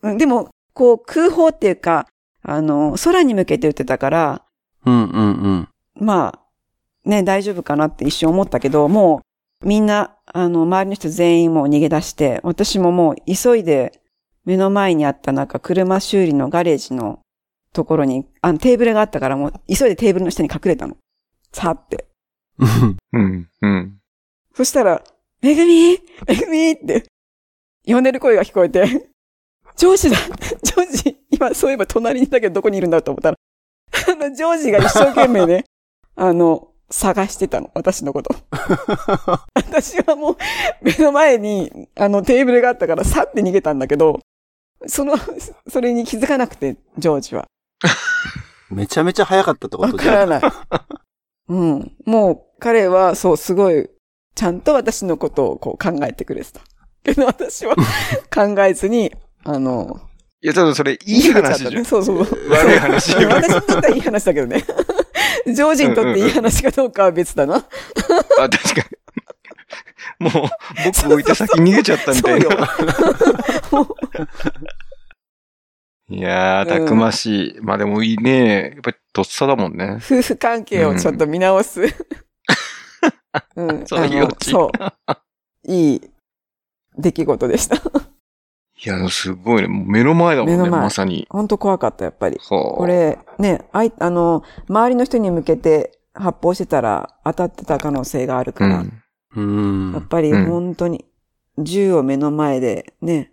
[0.03, 2.07] でも、こう、空砲っていうか、
[2.43, 4.43] あの、空に向けて撃ってたから、
[4.85, 5.69] うんうんうん。
[5.95, 9.23] まあ、ね、大丈夫かなって一瞬思ったけど、も
[9.63, 14.01] う、みんな、あの、周りの人全員もう逃げ出して、私ももう急いで、
[14.47, 17.19] 目の前にあったなんか車修理のガレージの
[17.73, 20.97] ところに、あの、テーブルがあったからもう、急いでテーブルの下に隠れたの。
[21.53, 22.07] さーって。
[22.59, 23.49] うんうん。
[23.61, 23.99] うん。
[24.55, 25.03] そしたら、
[25.43, 25.99] めぐみ？
[26.27, 26.71] めぐみ？
[26.71, 27.05] って、
[27.85, 29.11] 呼んでる声が聞こえて、
[29.77, 30.17] ジョージだ
[30.63, 33.37] ジョージ今、そういえば隣にいたけどどこにいるんだと思ったら、
[34.13, 35.65] あの、ジョージが一生懸命ね、
[36.15, 38.35] あの、探してたの、私のこと。
[39.55, 40.37] 私はもう、
[40.83, 44.21] 目の前に、あの、テーブルがあったから、さって逃げたんだけど、
[44.87, 45.15] その、
[45.69, 47.47] それに気づかなくて、ジョージは。
[48.71, 50.43] めちゃめちゃ早かったってこわとじゃからない。
[51.49, 51.93] うん。
[52.05, 53.89] もう、彼は、そう、すごい、
[54.35, 56.61] ちゃんと私のことをこう考えてくれてた。
[57.05, 57.77] けど私は
[58.35, 60.01] 考えずに、あの、
[60.43, 61.85] いや、ちょっとそれ、いい話じゃん。
[61.85, 62.19] そうそう。
[62.51, 64.65] 悪い話そう私にとってはいい話だけどね。
[65.47, 67.57] ジョージにとっていい話かどうかは別だな。
[67.57, 68.87] あ、確か
[70.21, 70.31] に。
[70.31, 70.33] もう、
[70.85, 72.69] 僕置いて先逃げちゃったみたいそうよな。
[76.17, 77.61] いやー、たくましい。
[77.61, 78.73] まあでもいいね。
[78.75, 79.99] やっぱりとっさだもんね。
[79.99, 81.83] 夫婦関係をちょっと見直す。
[83.55, 83.87] うん。
[83.87, 84.09] そう
[84.43, 85.71] そう。
[85.71, 86.01] いい
[86.97, 87.77] 出来事でした。
[87.77, 87.81] い
[88.89, 89.69] や、すごいね。
[89.69, 91.27] 目の前だもんね、目の前まさに。
[91.29, 92.39] 本当怖かった、やっぱり。
[92.49, 92.77] はあ。
[92.79, 99.03] これ、ね、あい、あの、周りの人に向けて発砲してたら当たってた可能性があるうから、ん。
[99.37, 99.93] うん。
[99.93, 101.05] やっぱりうん本当に
[101.59, 103.33] 銃を目の前でね、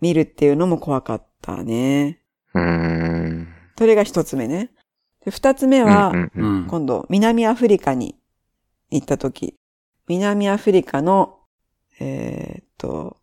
[0.00, 2.20] 見るっていうのも怖かったね。
[2.54, 3.48] うーん。
[3.76, 4.70] それが一つ目ね。
[5.24, 6.12] で二つ目は。
[6.34, 8.16] 今度、南アフリカに
[8.90, 9.54] 行った時、
[10.08, 11.40] 南アフリカの、
[12.00, 13.18] えーっと、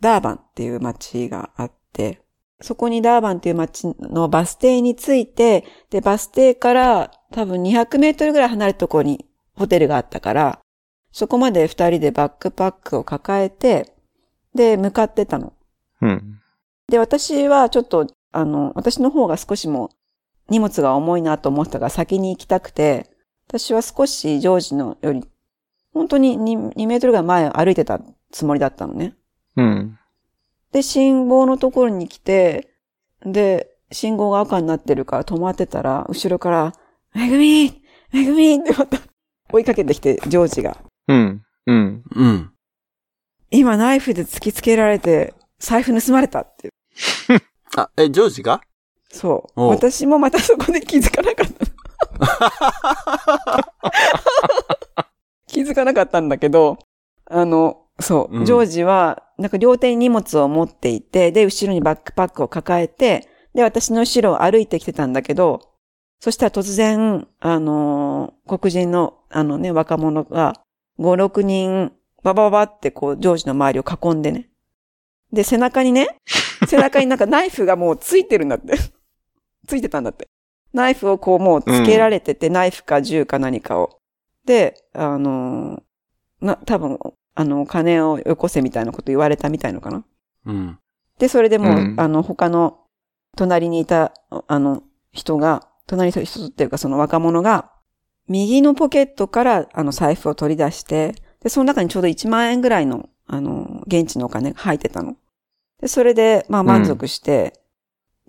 [0.00, 2.20] ダーバンっていう街があって、
[2.60, 10.60] そこにダーバンっていう街のバス停に着いて、で、バス停から多分200メートルぐらい離れたところにホテルがあったから、
[11.12, 13.94] そこまで二人でバックパックを抱えて、
[14.54, 15.52] で、向かってたの。
[16.00, 16.39] うん。
[16.90, 19.90] で、私はちょっと、あの、私の方が少しも
[20.48, 23.08] 荷物が重いなと思ってたから先に行きたくて、
[23.48, 25.24] 私は少しジョージのより、
[25.94, 28.00] 本当に 2, 2メートルぐらい前を歩いてた
[28.30, 29.14] つもりだったのね。
[29.56, 29.98] うん。
[30.72, 32.74] で、信号のところに来て、
[33.24, 36.72] で、信号が赤になってるから止まってたら、後ろから、
[37.14, 38.98] めぐみめぐみってまた
[39.52, 40.76] 追いかけてきて、ジョージが。
[41.08, 41.42] うん。
[41.66, 42.02] うん。
[42.14, 42.50] うん。
[43.50, 46.70] 今ナイフで突きつけられて、財布盗まれたって。
[47.76, 48.60] あ、え、ジョージが？
[49.12, 49.66] そう。
[49.68, 51.66] 私もまたそこで気づかなかった。
[55.46, 56.78] 気づかなかったんだけど、
[57.26, 65.60] あの、そう、うんジョージは、なんか両手に荷物を持っていて、で、後ろにバックパックを抱えて、で、私の後ろを歩いてきてたんだけど、
[66.20, 70.54] そしたら突然、あのー黒人の、あのね、若者が、
[70.98, 74.50] 5、6人、ババババってこう、ジョージの周りを囲んでね。
[75.32, 76.16] で、背中にね、
[76.66, 78.74] 背中になんかナイフがもうついてるんだって。
[79.66, 80.28] ついてたんだって。
[80.72, 83.98] ナイフをこうもうつけられてて、ナイフか銃か何かを。
[84.44, 85.82] で、あのー
[86.40, 86.98] な、多分、
[87.34, 90.04] あの、金をよこせみたいなこと言われたみたいのかな。
[90.46, 90.78] うん。
[91.18, 92.78] で、それでもう、うんあの、他の、
[93.36, 94.12] 隣にいた、
[94.46, 97.72] あの、人が、隣の人っていうかその若者が、
[98.28, 105.16] 右のポケットからあの財布を取り出して、で、その中にちょうど1万円ぐらいの、あの、現地のお金が入ってたの。
[105.80, 107.54] で、それで、まあ満足して、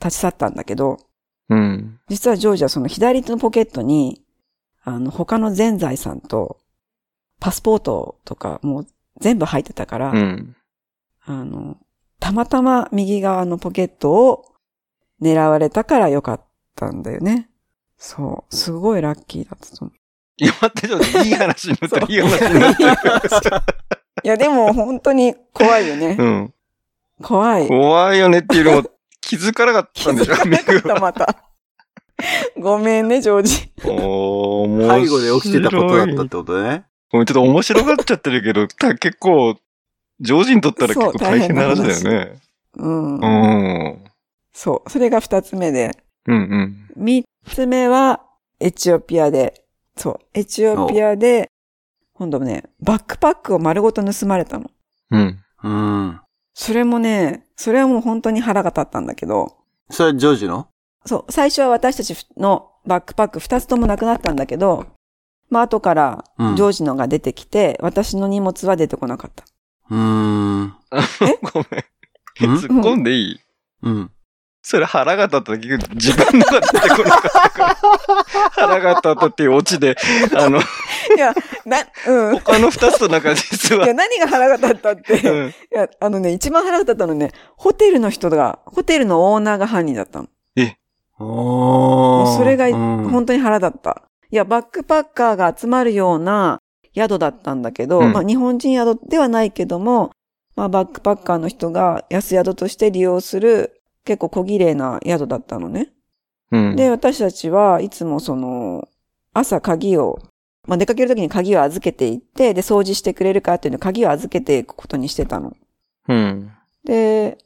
[0.04, 0.98] 立ち去ったんだけど、
[1.50, 2.00] うん。
[2.08, 4.22] 実はジョージはその左手のポケットに、
[4.84, 6.58] あの、他の全財産と、
[7.40, 8.88] パスポートとかもう
[9.20, 10.56] 全部入ってたから、うん。
[11.24, 11.78] あの、
[12.20, 14.46] たまたま右側のポケットを
[15.22, 16.42] 狙われたからよかっ
[16.76, 17.50] たんだよね。
[17.98, 18.56] そう。
[18.56, 19.98] すごいラッキーだったと思う。
[20.38, 22.84] いや、待って、ちょっといい話になってそうる、いい話になって
[23.50, 23.58] る。
[24.24, 26.16] いや、でも本当に怖いよね。
[26.20, 26.54] うん。
[27.22, 27.68] 怖い。
[27.68, 28.90] 怖いよねっていうのも
[29.22, 31.52] 気づかなかったんでしょ、気づかなかった、また。
[32.58, 33.72] ごめんね、ジョージ。
[33.86, 36.86] おー、面白い背後で起きてたことだったってことね。
[37.12, 39.58] ごめんちょっと面白がっちゃってるけど、た結構、
[40.20, 42.42] 常人にとったら結構大変な話だよね。
[42.78, 43.16] うん。
[43.16, 44.04] うん。
[44.54, 44.90] そう。
[44.90, 45.92] それが二つ目で。
[46.28, 46.88] うんうん。
[46.96, 48.22] 三つ目は、
[48.60, 49.66] エチオピアで、
[49.98, 50.20] そう。
[50.34, 51.50] エチオピアで、
[52.14, 54.70] 今度ね、バックパックを丸ごと盗まれたの。
[55.10, 55.40] うん。
[55.64, 56.22] うん。
[56.54, 59.58] それもね、それはもう本当に腹が立ったんだけど、
[59.90, 60.68] それはジョージの？
[61.06, 64.86] そう、最初は私たちのバックパック二つともなくなったんだけど、
[65.50, 69.44] まあ後からうんジョージのが出てきて、私の荷物は出てこなかった。
[69.90, 69.98] うー
[70.64, 70.74] ん。
[71.54, 71.66] ご
[72.42, 72.54] めん。
[72.54, 72.58] ん？
[72.58, 73.40] 突っ込んでいい？
[73.84, 74.12] うん。
[74.64, 77.76] それ腹が立った時、自分のが出てこなかったから。
[78.52, 79.96] 腹が立ったっていうオチで、
[80.36, 80.62] あの、い
[81.18, 81.34] や、
[81.66, 82.36] な、うん。
[82.36, 90.28] い他の二つとなんか実はや、、何が腹が立ったって、いうんや、あのね、一番腹が立ったのね、ホテルの人が、ホテルのオーナーが犯人だったの。
[91.22, 94.04] おーもうそれが、うん本当に腹立った。
[94.32, 96.60] いや、バックパッカーが集まるような
[96.96, 100.12] 宿だったんだけど、うんまあ日本人宿ではないけども、
[100.56, 105.90] まあバックパッカーの人が安宿として利用する結構小綺麗な宿だったのね。
[106.52, 106.76] うん。
[106.76, 108.88] で、私たちはいつもその、
[109.34, 110.20] 朝鍵を、
[110.68, 115.56] まあ出かけるときに鍵を預けていって、で、掃除してくれるかっていうの鍵を預けていくことにしてたの。
[116.08, 116.52] うん。
[116.84, 117.38] で、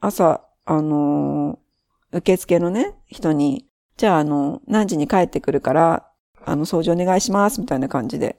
[0.00, 1.62] 朝、あのー
[2.12, 6.08] 受付のね、人に、じゃあ、あの、何時に帰ってくるから、
[6.44, 8.36] あの、掃除お願いします、みたいな感じで。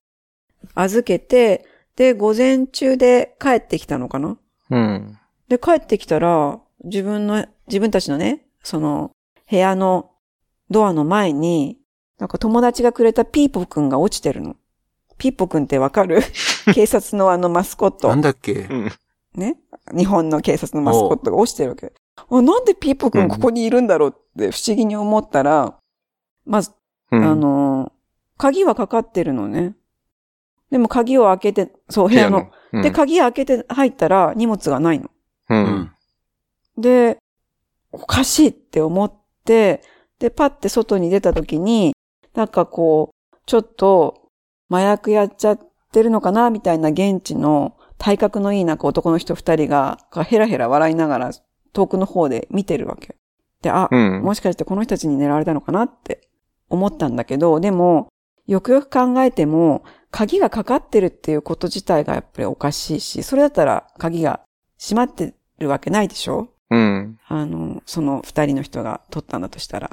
[0.76, 4.38] 預けて、で、午前中で帰ってきたのかな
[4.70, 5.18] うん。
[5.48, 9.12] で、帰ってきたら、自分の、自分たちのね、その、
[9.50, 10.12] 部屋の
[10.70, 11.78] ドアの前に、
[12.20, 14.56] なんか友達がくれたピーポくんが落ちてるの。
[15.18, 16.22] ピーポくんってわかる？
[16.74, 18.22] 警察のあのマスコットなん。
[18.22, 18.54] だっけ？
[18.70, 18.92] うん。
[19.36, 19.58] ね？
[19.96, 21.92] 日本の警察のマスコットが落ちてるわけ。
[22.30, 25.76] あ、なんでピーポくんここにいるんだろうって不思議に思ったら、
[26.46, 26.72] まず、
[27.12, 27.92] うんあ、の、
[28.38, 29.76] 鍵はかかってるのね。
[30.72, 32.48] でも鍵を開けて、そう、部屋の。。
[32.72, 35.12] うんで、鍵開けて入ったら荷物がないの。
[35.50, 35.56] う。
[35.56, 35.92] うんん。
[36.78, 37.20] で、
[37.94, 39.14] おかしいって思っ
[39.46, 39.82] て、
[40.20, 41.96] で、パッて外に出た時に、
[42.34, 44.30] なんかこう、ちょっと
[44.70, 45.60] 麻薬やっちゃっ
[45.92, 51.32] てるのかなみたいな現地の体格のいいなんか男の人二人が、がヘラヘラ笑いながら
[51.72, 53.16] 遠くの方で見てるわけ。
[53.62, 54.24] で、あ、うん。
[54.24, 56.28] もしかしてこの人たちに狙われたのかなって
[56.70, 58.08] 思ったんだけど、でも、
[58.48, 64.42] よくよく考えても、鍵がかかってるっていうこと自体がやっぱりおかしいし、それだったら鍵が
[64.80, 66.50] 閉まってるわけないでしょ？
[66.70, 67.20] うん。
[67.28, 69.92] あの、その二人の人が取ったんだとしたら。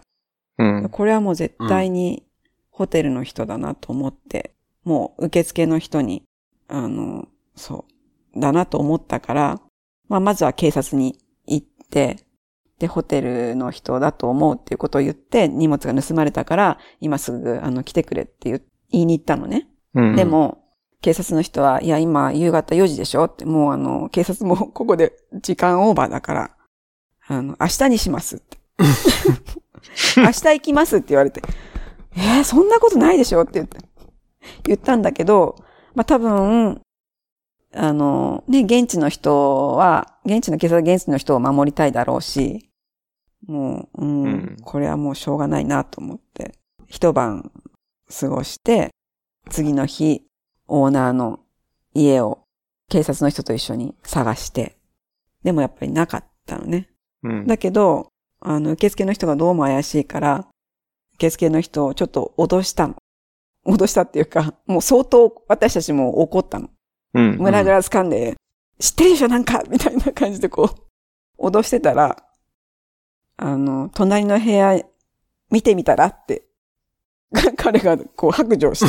[0.59, 0.89] うん。
[0.91, 2.25] これはもう絶対に
[2.71, 4.55] ホテルの人だなと思って、
[4.85, 6.23] もう受付の人に、
[6.69, 7.85] あの、そ
[8.37, 9.61] う、だなと思ったから、
[10.09, 12.25] まあまずは警察に行って、
[12.79, 18.51] で、ホテルの人だと思うっていうことを言って、荷物が盗まれたから、今すぐ、あの、来てくれって
[18.91, 19.69] 言いに行ったのね。
[19.95, 20.17] うん。
[20.17, 20.65] で、も、
[21.03, 26.57] 警察の人は、いや、今、夕方4時でしょって、もうあの、警察もここで時間オーバーだから、
[27.31, 28.59] あの、明日にしますって。
[30.17, 31.41] 明日行きますって言われて、
[32.17, 33.79] えー、そんなことないでしょって言って、
[34.65, 35.55] 言ったんだけど、
[35.95, 36.83] まあ、多分、
[37.73, 42.69] あの、ね、現地の人は、現地の警察は現地の人を守りたいだろうし、
[43.47, 46.55] もう、うん、うんこれはもうしょうがないなと思って、
[46.89, 47.53] 一晩
[48.09, 48.91] 過ごして、
[49.49, 50.25] 次の日、
[50.67, 51.39] オーナーの
[51.95, 52.43] 家を
[52.89, 54.77] 警察の人と一緒に探して、
[55.45, 56.90] でもやっぱりなかったのね。
[57.23, 57.47] うん。
[57.47, 58.09] だけど、
[58.41, 60.47] あの、受付の人がどうも怪しいから、
[61.15, 62.97] 受付の人をちょっと脅したの。
[63.67, 66.71] 脅したっていうか、もう相当私たちも怒ったの。
[67.15, 67.37] うん。
[67.39, 68.37] 胸ぐら掴んで、
[68.79, 70.71] 知ってるでしょなんかみたいな感じでこ
[71.39, 72.25] う、脅してたら、
[73.37, 74.81] あの、隣の部屋
[75.51, 76.43] 見てみたらって、
[77.57, 78.81] 彼がこう白状し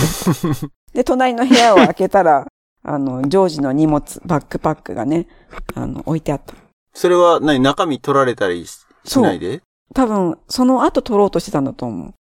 [0.62, 0.67] て。
[0.94, 2.48] で、隣の部屋を開けたら、
[2.84, 5.28] あの、ジョージの荷物、バックパックがね、
[5.76, 6.56] あの、置いてあった。
[6.93, 7.60] それは何？
[7.60, 9.62] 中身取られたりししないで？
[9.93, 12.13] 多分、その後取ろうとしてたんだと思う。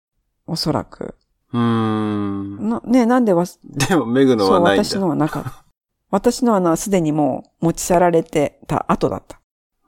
[0.47, 1.15] おそらく。
[1.53, 2.69] うーん。
[2.69, 4.85] な、ねなんでわ、でも、メグのそう、はないんだ。
[4.85, 5.65] 私のはなかった。
[6.11, 9.41] 私のはな、すでにもう持ち去られてた後だった。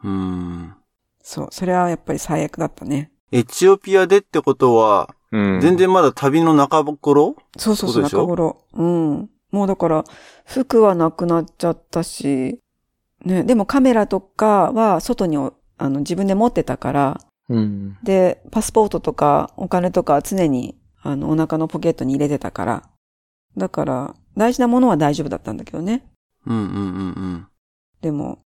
[0.05, 0.75] うーん。
[1.23, 3.11] そう、それはやっぱり最悪だったね。
[3.33, 5.61] エチオピアでってことは、うん。
[5.61, 7.37] 全然まだ旅の中頃？
[7.57, 8.59] そうそうそう、中頃。
[8.75, 9.31] うん。
[9.51, 10.05] もうだから、
[10.45, 12.61] 服はなくなっちゃったし、
[13.25, 17.99] ね、でもカメラとかは外におあの自分で持ってたから、うん。
[18.03, 22.89] で、パスポートとかお金とかは常にあのお腹のポケットに入れてたから、
[23.57, 26.05] だから大事なものは大丈夫だったんだけどね。
[26.47, 26.81] うんうんうんう
[27.11, 27.47] ん。
[28.01, 28.41] でも、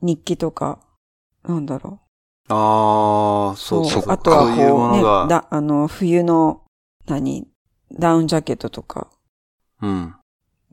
[0.00, 0.78] 日記とか、
[1.42, 2.00] なんだろ
[2.48, 3.56] ああ、う。
[3.56, 4.04] そうそう。
[4.06, 5.02] あとはこう、ね。
[5.28, 6.62] だ、あの、冬の、
[7.06, 7.48] 何、
[7.92, 9.08] ダウンジャケットとか、
[9.80, 10.14] うん。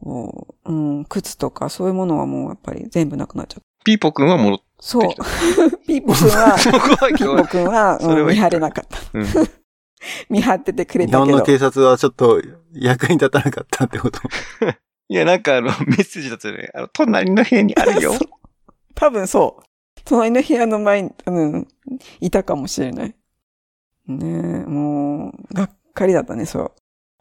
[0.04, 3.64] こう、うん、靴とか、そういうものはもうやっぱり全部なくなっちゃった。
[3.84, 5.24] ピーポくんは戻ってそうきた。
[5.86, 6.58] ピーポくんは、
[7.18, 8.98] ピーポくんは、うん見張れなかった。
[9.14, 9.26] うん。
[10.30, 11.32] 見張っててくれ日たけど。
[11.32, 12.42] 本の警察はちょっと
[12.74, 14.20] 役に立たなかったってこと。
[15.10, 16.70] いや、なんかあの、メッセージだったよね。
[16.74, 18.14] あの、隣の部屋にあるよ。
[18.96, 19.64] 多分そう。
[20.06, 21.68] 隣の部屋の前に、うん、
[22.20, 23.16] いたかもしれない。
[24.08, 26.72] ねえ、もう、がっかりだったね、そう。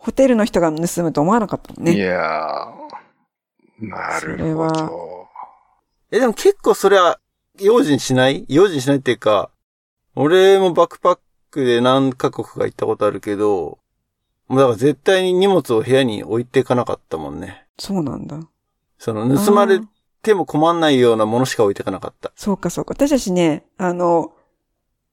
[0.03, 1.99] ホテルの人が盗むと思わなかったもんいね。
[1.99, 3.89] やー。
[3.89, 5.27] なるそれはほど。
[6.11, 7.21] え、でも結構それは、
[7.61, 8.47] 用心しない？
[8.49, 9.51] 用心しないっていうか、
[10.15, 11.19] 俺もバックパッ
[11.51, 13.79] クで何カ国か行ったことあるけど、
[14.49, 17.67] もうだから絶対に荷物を部屋に置いていかなかったもんね。
[17.79, 18.41] そうなんだ。
[18.99, 19.81] その、盗まれ
[20.23, 22.33] ても困んないようなものしか置いていかなかった。
[22.35, 22.95] そうか、そうか。
[22.95, 24.33] 私たちね、あの、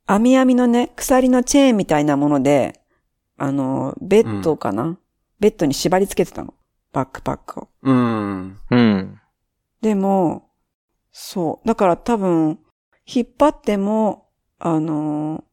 [0.05, 2.81] 網網のね、鎖のチェーンみたいなもので、
[3.37, 4.97] あの、ベッドかな、
[5.39, 6.53] ベッドに縛り付けてたの。
[6.91, 7.67] バックパックを。
[7.83, 8.57] うん。
[8.71, 9.19] うん。
[9.81, 10.49] でも、
[11.11, 11.67] そう。
[11.67, 12.59] だから多分、
[13.05, 15.43] 引っ張っても、あの、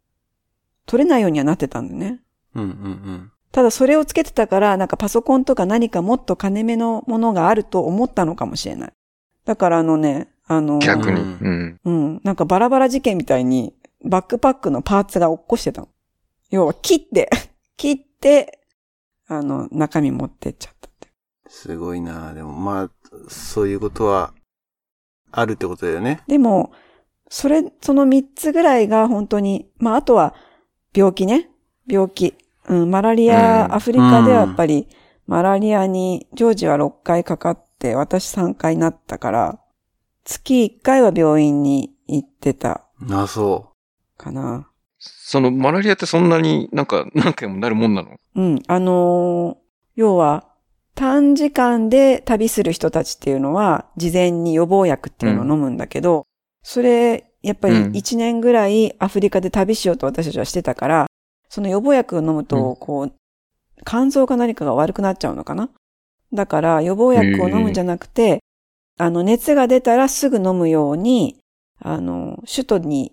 [0.87, 2.21] 取れないようにはなってたんだよね。
[2.55, 3.33] うんうんうん。
[3.53, 8.93] ただそれをつけてたから、なんかパソコンとか何かもっと金目のものがあると思ったのかもしれない。
[9.45, 11.21] だからあのね、あの、逆に。
[11.21, 11.81] ううん。
[11.85, 12.21] うん。
[12.25, 15.89] なんかバラバラ事件みたいに、バックパックのパーツが落っこしてたの。
[16.51, 17.31] 要は切って、
[17.77, 18.61] 切って、
[19.27, 21.09] あの、中身持ってっちゃったって。
[21.49, 22.91] すごいなでもまあ、
[23.29, 24.33] そういうことは、
[25.33, 26.23] あるってことだよね。
[26.29, 26.73] でも、
[27.29, 30.35] それ、その三つぐらいが本当に、まああとは
[30.95, 31.51] 病気ね。
[31.87, 32.35] 病気。
[32.69, 34.89] うん、マラリア、うんアフリカではやっぱり、
[35.27, 39.59] マラリアに、ジョージは6回かかって、私3回なったから、
[40.25, 43.73] 月1回は病院に行ってたあ、そ
[44.17, 44.69] かな。
[45.05, 48.11] その、マラリアってそんなになんか 何回もなるもんなの？
[48.37, 49.65] うん、あのー
[49.97, 50.49] 要は、
[50.97, 56.27] 短時間で旅する人たちっていうのは、事前に予防薬っていうのを飲むんだけど、
[56.63, 57.93] それ、やっぱりうん。
[57.93, 61.07] 1年ぐらいアフリカで旅しようと私たちはしてたから、
[61.49, 63.13] その予防薬を飲むうと、こう、
[63.85, 65.71] 肝臓か何かが悪くなっちゃうのかな？
[66.33, 68.43] だから、予防薬を飲むんじゃなくて、
[68.99, 71.39] あの、熱が出たらすぐ飲むように、
[71.81, 73.13] あの、首都に、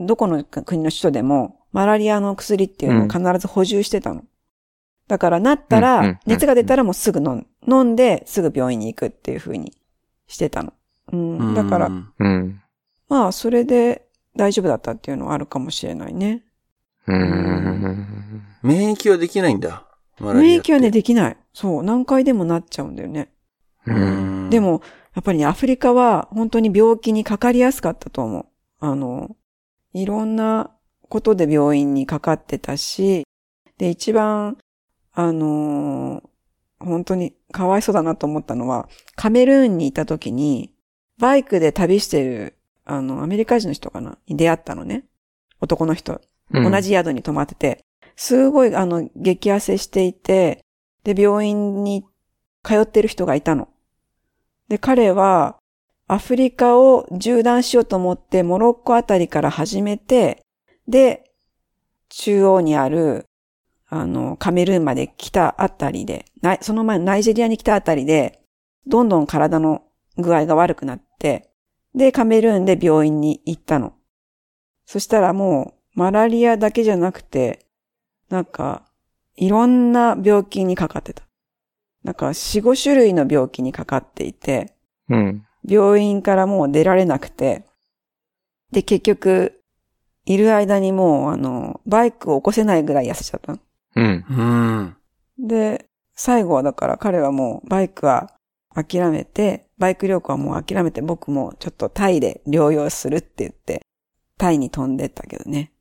[0.00, 4.24] どこの国の首都でも、マラリアの薬っていうのを必ず補充してたの。
[5.08, 9.72] だから、なったうんうんうんら、熱が出たらもうすぐ飲ん飲んで、すぐ病院に行くっていう風に
[10.26, 10.72] してたの。
[11.12, 11.50] うう。
[11.52, 11.54] ん。
[11.54, 12.62] だからう、んうん。
[13.08, 16.44] まあ、それで大丈夫だったっていうのはあるかもしれないね。
[17.06, 18.42] うーん。
[18.62, 19.84] 免疫はできないんだ。
[20.20, 21.36] マラリアって免疫はね、できない。
[21.52, 23.30] そう、何回でもなっちゃうんだよね。
[23.86, 23.92] う。
[23.92, 24.50] うんん。
[24.50, 24.82] で、も、
[25.14, 28.46] やっぱりね、アフリカは本当に病気にかかりやすかったと思う。
[28.78, 29.34] あの、
[29.92, 30.70] いろんな
[31.08, 33.24] ことで病院にかかってたし、
[33.78, 34.58] で、一番、
[35.12, 36.30] あのー
[36.80, 40.72] 本当にかわいそうだなと思ったのは、カメルーンにいた時に、
[41.18, 45.04] バイクで旅してる、あの、アメリカ人の人かなに出会ったのね。
[45.60, 46.20] 男の人。
[46.52, 46.80] うん同。
[46.80, 47.84] じ宿に泊まってて、
[48.16, 50.64] すごい、あの、激痩せしていて、
[51.04, 52.04] で、病院に
[52.64, 53.68] 通ってる人がいたの。
[54.68, 55.58] で、彼は、
[56.12, 60.44] アフリカを縦断しようと思って、モロッコあたりから始めて、
[60.88, 61.22] で、
[62.08, 63.26] 中央にある、
[63.88, 66.24] あの、カメルーンまで来たあたりで、
[66.62, 68.40] その前ナイジェリアに来たあたりで、
[68.88, 69.84] どんどん体の
[70.16, 71.52] 具合が悪くなって、
[71.94, 73.92] で、カメルーンで病院に行ったの。
[74.86, 77.66] そしたらもう、マラリアだけじゃなくて、
[78.30, 78.84] なんか、
[79.36, 81.22] いろんな病気にかかってた。
[82.02, 84.74] なんか、四五種類の病気にかかっていて、
[85.08, 85.46] うん。
[85.66, 87.64] 病院からもう出られなくて、
[88.72, 89.60] で、結局、
[90.26, 93.58] いる間にもう、あの、バイクを起こせないぐらい痩せちゃったの。
[93.96, 94.24] うん。
[95.38, 95.46] うん。
[95.48, 98.30] で、最後はだから彼はもうバイクは
[98.74, 103.82] 諦めて、バイク旅行はもう諦めて僕もちょっとタイで療養するって言って、
[104.36, 105.72] タイに飛んでったけどね。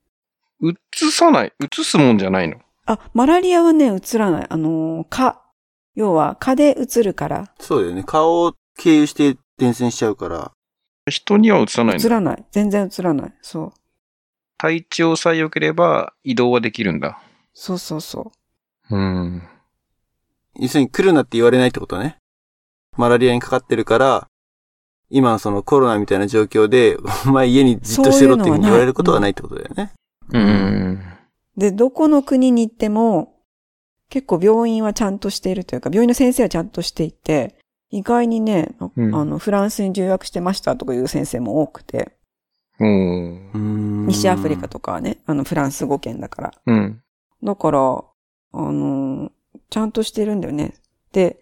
[0.62, 2.58] 移さない、移すもんじゃないの？
[2.86, 4.48] あ、マラリアはね、移らない。
[4.50, 5.42] あのー蚊。
[5.96, 7.54] 要は、蚊で移るから。
[7.60, 8.04] そうだよね。
[8.04, 10.52] 顔を経由して伝染しちゃうから。
[11.10, 12.08] 人には移らないんだ。
[12.08, 12.46] 移らない。
[12.52, 13.34] 全然移らない。
[13.42, 13.74] そう。
[14.58, 17.22] 体調さえ良ければ移動はできるんだ。
[17.54, 18.32] そうそうそ
[18.90, 19.44] うん。
[20.60, 22.18] 要するに来るなって言われないってことね。
[22.98, 24.28] マラリアにかかってるから、
[25.10, 29.94] 今のそのコロナみたいな状況で、 お前家にじっとしてろって言われることはないってことだよね。
[30.34, 31.00] うん。
[31.58, 31.60] う。
[31.60, 33.36] で、どこの国に行っても、
[34.10, 37.59] 結構病院はちゃんとしているというか、病院の先生はちゃんとしていて、
[37.92, 42.16] 意外にね、あうんあの、フランスに留学してましたとかいう先生も多くて、
[42.80, 46.54] 西アフリカとかはね、あの、フランス語圏だから。
[46.66, 47.02] うん。
[47.44, 48.04] だから、
[48.54, 49.32] あの、
[49.70, 50.74] ちゃんとしてるんだよね。
[51.12, 51.40] で、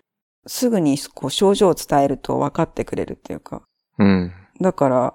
[0.48, 3.62] すぐにこう症状を伝えると分かってくれるっていうか。
[4.00, 4.32] うん。
[4.62, 5.14] だから、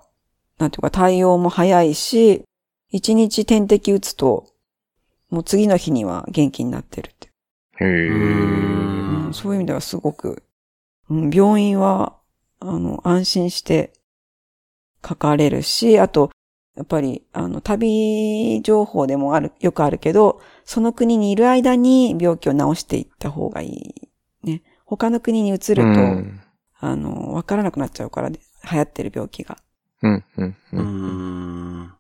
[0.59, 2.45] なんていうか対応も早いし、
[2.91, 4.47] 一日点滴打つと、
[5.31, 7.29] もう次の日には元気になってるって
[7.81, 7.87] へえ。
[7.87, 10.43] ういう、うんそういう意味ではすごく、
[11.13, 12.17] うん、病院は、
[12.61, 13.93] あの、安心して
[15.03, 16.31] かかれるし、あと、
[16.75, 24.09] やっぱり、あの、旅情報でもある、よくあるけど、その国にいる間に病気を治していった方がいい。
[24.43, 24.63] ね。
[24.87, 26.41] 他の国に移ると、うん。
[26.79, 28.39] あの、わからなくなっちゃうから、ね、
[28.71, 29.59] 流行ってる病気が。
[30.03, 30.25] うん。
[30.39, 30.45] うん。
[30.45, 31.83] ううん。
[31.83, 31.93] ん。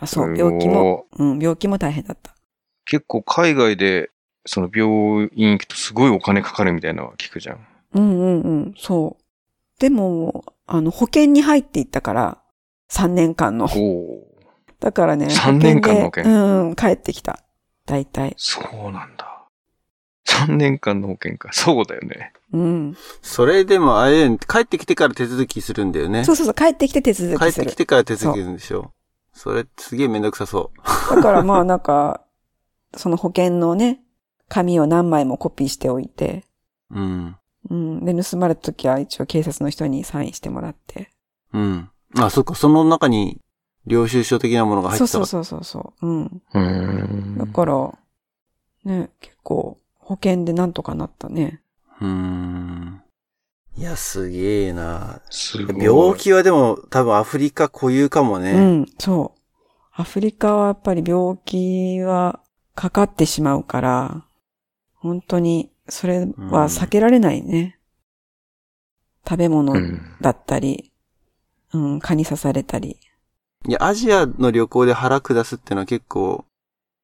[0.00, 2.34] あそう、病気も、うん、病気も大変だった。
[2.86, 4.10] 結構海外で、
[4.46, 7.66] その病院行くとすごいお金かかるみたいなのは聞くじゃん。
[7.96, 9.80] うんうんうん、そう。
[9.80, 12.38] でも、あの、保険に入っていったから、
[12.90, 13.68] 3年間の。
[14.80, 17.40] だからね、三年間の保険うん、帰ってきた。
[17.84, 18.34] 大体。
[18.36, 19.26] そうなんだ。
[20.28, 21.50] 3年間の保険か。
[21.52, 22.32] そうだよね。
[22.52, 22.96] うん。
[23.22, 26.24] それでもあれ、帰ってきてから手続きするんだよね。
[26.24, 27.76] そうそうそう、帰ってきて手続きする帰ってき。
[27.76, 28.92] てから手続きするんでしょ。
[29.32, 30.70] それすげえめんどくさそ
[31.10, 32.22] だからまあなんか、
[32.96, 34.00] その保険のね、
[34.48, 36.44] 紙を何枚もコピーしておいて、
[36.90, 36.98] う。
[36.98, 37.36] うん。
[37.70, 38.04] うん。
[38.04, 41.10] で、盗まれた時は一応警察の人にサインしてもらって。
[41.52, 41.90] うん。
[42.16, 43.40] あ、そっか、その中に、
[43.86, 46.06] 領収書的なものが入ってたそうそうそうそうそう。
[46.06, 46.22] うん。
[46.24, 47.38] うーん。
[47.38, 47.98] だから、
[48.84, 51.62] ね、結構、保険でなんとかなったね。
[52.00, 53.02] うーん。
[53.76, 55.20] いや、すげえな。
[55.30, 55.84] すごい。
[55.84, 58.52] 病気はでも多分アフリカ固有かもね。
[58.52, 59.40] うん、そう。
[59.92, 62.40] アフリカはやっぱり病気は
[62.74, 64.24] かかってしまうから、
[64.94, 67.78] 本当に、それは避けられないね。
[69.28, 70.00] 食べ物うん。
[70.20, 70.92] だったり、
[71.72, 72.98] うん、蚊に刺されたり。
[73.66, 76.44] いや、アジアの旅行で腹下すってのは結構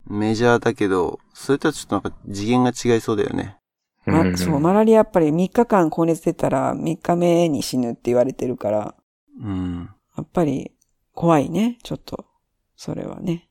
[0.06, 3.56] メジャーだけど、それとはちょっとなんか次元が違いそうだよね。
[4.04, 8.94] まんそう、マラリアやっぱり3日間高熱出たら3日目に死ぬって言われてるから、
[9.40, 9.90] うん。
[10.16, 10.72] やっぱり
[11.14, 12.26] 怖いね、ちょっと。
[12.76, 13.48] それはね。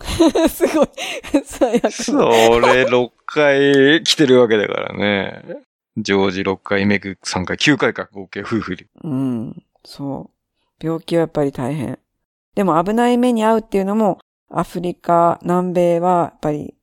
[0.48, 0.88] すごい、
[1.44, 2.30] 最悪その。
[2.60, 5.42] れ6回来てるわけだからね。
[5.96, 8.86] ジョージ6回、メグ3回、9回か、合計夫婦で。
[9.02, 10.84] うん、そう。
[10.84, 11.98] 病気はやっぱり大変。
[12.54, 14.18] でも危ない目に遭うっていうのも、
[14.50, 16.74] アフリカ、南米はやっぱり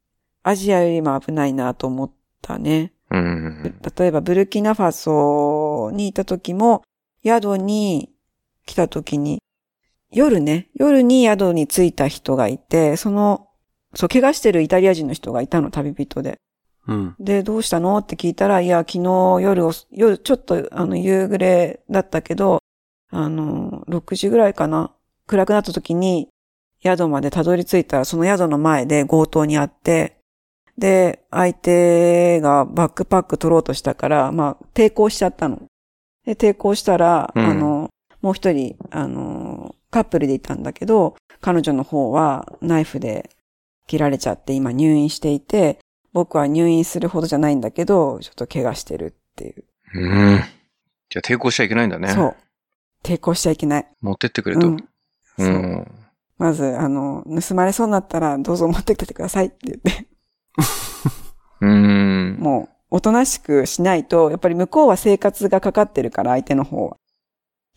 [0.44, 2.12] アジアよりも危ないなと思っ
[2.42, 2.94] たね。
[3.12, 3.80] うん。
[3.98, 6.84] 例えばブルキナファソにいた時も、
[7.26, 8.10] 宿に
[8.66, 9.42] 来た時に、
[10.12, 13.48] 夜ね、夜に宿に着いた人がいて、その、
[13.96, 16.40] そう、怪我してるイタリア人の人がいたの、旅人で。
[16.88, 17.16] うん。
[17.20, 17.98] で、どうしたの？
[17.98, 19.02] って聞いたら、いや、昨日
[19.42, 22.62] 夜を、夜、ちょっと、あの、夕暮れだったけど、
[23.10, 24.94] あの、6時ぐらいかな。
[25.26, 26.30] 暗くなった時に、
[26.84, 30.18] 宿までたどり着いたら、その宿の前で強盗にあって、
[30.78, 35.64] で、相手がバックパック取ろうとしたから、まあ、抵抗しちゃったの。
[36.26, 37.90] で、抵抗したら、うんあの、
[38.22, 43.30] もう一人、あの、カップルでいたんだけど、彼女の方はナイフで
[43.88, 45.80] 切られちゃって今入院していて、
[46.14, 49.64] 僕は入院するほどじゃないんだけど、ちょっと怪我してるっていう。
[49.94, 50.40] うん。
[51.10, 52.10] じゃあ抵抗しちゃいけないんだね。
[52.10, 52.36] そう。
[53.04, 53.88] 抵抗しちゃいけない。
[54.02, 54.68] 持ってってくれと。
[54.68, 54.72] う。
[54.72, 54.78] うん
[55.38, 55.88] う
[56.38, 60.08] まず、あの、盗まれそうになったら、どうぞ持ってきてくださいって言って、
[61.62, 62.38] うん。
[62.40, 66.98] もう、おとなしくしないと、やっぱり向こうは生活がかかってるから、相手の方は。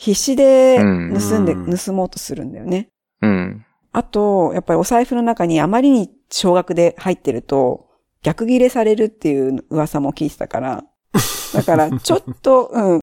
[0.01, 2.89] 必死でうん盗んで、うん盗もうとするんだよね。
[3.21, 3.67] うん。
[3.93, 7.87] あと、やっぱりお財布の中にあまりに少額で入ってると、
[8.23, 10.85] 逆切れされるっていう噂も聞いてたから。
[11.53, 13.01] だから、ちょっと、うん、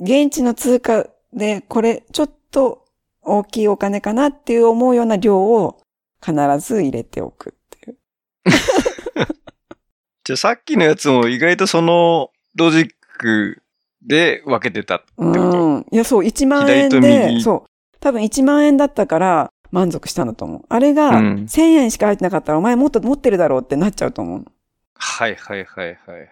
[0.00, 2.84] 現地の通貨で、これ、ちょっと
[3.22, 5.80] 大きいお金かなっていう思うような量を
[6.24, 7.98] 必ず入れておくっていう。
[10.22, 13.62] じゃあさっきのやつも意外とそのロジック
[14.06, 15.30] で分けてたってこと？
[15.30, 15.86] うん。
[15.90, 17.98] いや、そう、1万円で、右そう。
[18.00, 20.64] 多分1万円だったから、満足したんだと思う。
[20.68, 24.44] あれがうん1000円しか入ってなかったらお前もっと持ってるだろうってなっちゃうと思う。
[24.94, 26.28] はいはいはいはいはい。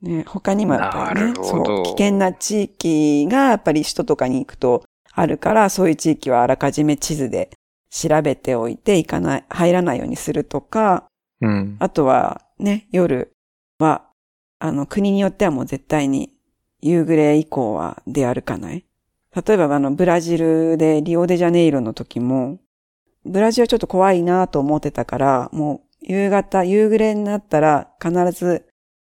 [0.00, 4.82] ね、他にもやっぱりねそう、危険な地域がやっぱり首都とかに行くと
[5.12, 7.50] あるから、そういう地域はあらかじめ地図で
[7.90, 11.04] 調べておいて行かない、入らないようにするとか、
[11.42, 11.76] うん。
[11.80, 13.32] あとはね、夜
[13.78, 14.06] は、
[14.58, 16.32] あの、国によってはもう絶対に
[16.82, 18.84] 夕暮れ以降は出歩かない？
[19.34, 22.58] 例えばあの、ブラジルでリオデジャネイロの時も、
[23.24, 28.66] ブラジルはちょっと怖いなと思ってたから、もう夕方、夕暮れになったら必ず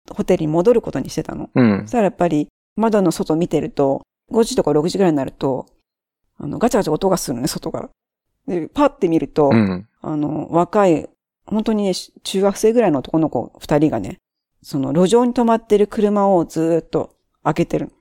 [0.10, 1.50] ホテルに戻ることにしてたの。
[1.54, 1.92] うんそし。
[1.92, 4.02] たらやっぱり窓の外見てると、
[4.32, 5.68] 5時とか6時ぐらいになると、
[6.38, 7.90] あの、ガチャガチャ音がするのね、外から。
[8.48, 9.88] で、パッて見ると、うん。
[10.02, 11.08] あの、若い、
[11.46, 14.18] 本当にね、し中学生ぐらいの男の子二人がね、
[14.64, 17.92] その路上に止まってる車をずーっと開けてる。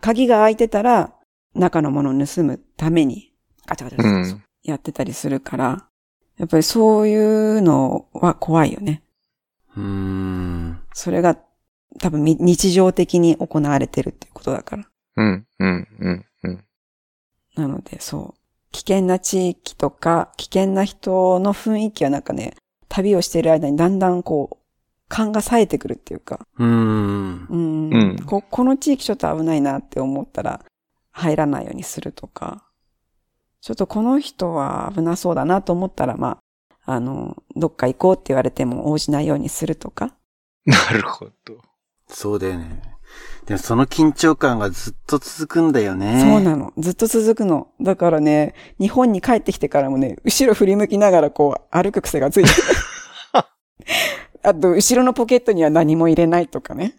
[0.00, 1.14] 鍵が開いてたら、
[1.54, 3.32] 中のものを盗むために、
[3.66, 5.86] ガチャガチャガチャやってたりするから、
[6.38, 9.02] やっぱりそういうのは怖いよね。
[9.76, 10.82] うーん。
[10.94, 11.38] それが
[11.98, 14.84] 多分み日常的に行われてるっていうことだから。
[15.16, 16.64] うん、うん、うん、うん。
[17.56, 18.40] なので、そう。
[18.72, 22.54] 危険な地域とか、危険な人の雰囲気はなんかね、
[22.88, 24.56] 旅をしている間にだんだんこう、
[25.10, 27.46] 勘が冴えてくるっていうか、うーん。
[27.50, 30.64] うん、うんここの地域ちょっと危ないなって思ったら、
[31.10, 32.64] 入らないようにするとか、
[33.60, 36.38] ちょっとこの人は危なそうだなと思ったら、ま
[36.86, 40.14] あ、あの、どっか行こうって言われても応じないようにするとか。
[40.64, 41.58] なるほど。
[42.08, 42.80] そうだよね。
[43.46, 46.20] でもその緊張感がずっと続くんだよね。
[46.20, 46.72] そうなの。
[46.78, 47.68] ずっと続くの。
[47.80, 52.56] だからね、日本に帰ってきてからもね、後ろ振り向きながらこう歩く癖がついてる。
[54.42, 56.96] あと、後ろのポケットには何も入れないとかね。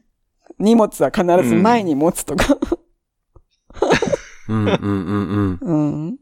[0.59, 2.57] 荷物は必ず前に持つとか。
[4.47, 6.01] うんうんうんうん。
[6.07, 6.17] うん。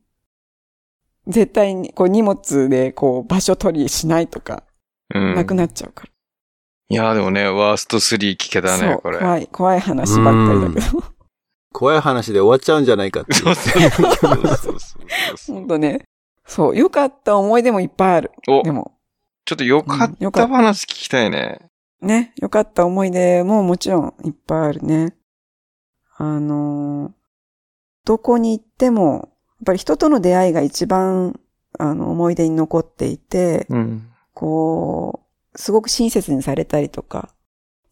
[1.28, 4.64] 絶対に、こう荷物でこう場所取りしないとか、
[5.14, 5.36] うん。
[5.36, 6.12] なくなっちゃうから。
[6.92, 9.20] いや、でもね、ワースト3聞けたね、そう、これ。
[9.20, 11.04] 怖い、怖い話ばっかりだけど。
[11.72, 13.44] 怖い話で終わっちゃうんじゃないかっていう。
[13.44, 16.04] そうそうそうそうそうほんとね。
[16.46, 18.32] そう、良かった思い出もいっぱいある。
[18.48, 18.99] おで、も、
[19.50, 21.58] ちょっとよかった話聞きたいね。
[22.02, 25.16] ね、良かった思い出ももちろんいっぱいあるね。
[26.18, 27.12] あのー
[28.06, 29.30] どこに行っても、やっ
[29.66, 31.40] ぱり人との出会いが一番、
[31.78, 34.10] あの、思い出に残っていて、うん。
[34.34, 35.22] こ
[35.54, 37.30] う、すごく親切にされたりとか、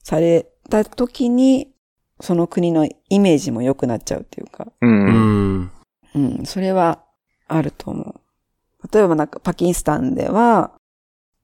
[0.02, 1.72] された時に、
[2.20, 4.88] その国のイメージも良くなっちゃうっていうか、う。
[4.88, 5.72] うんん。
[6.16, 7.04] うん、それは
[7.48, 8.88] あると思う。
[8.92, 10.72] 例えばなんかパキスタンでは、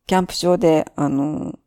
[0.08, 1.58] キャンプ場で、あの、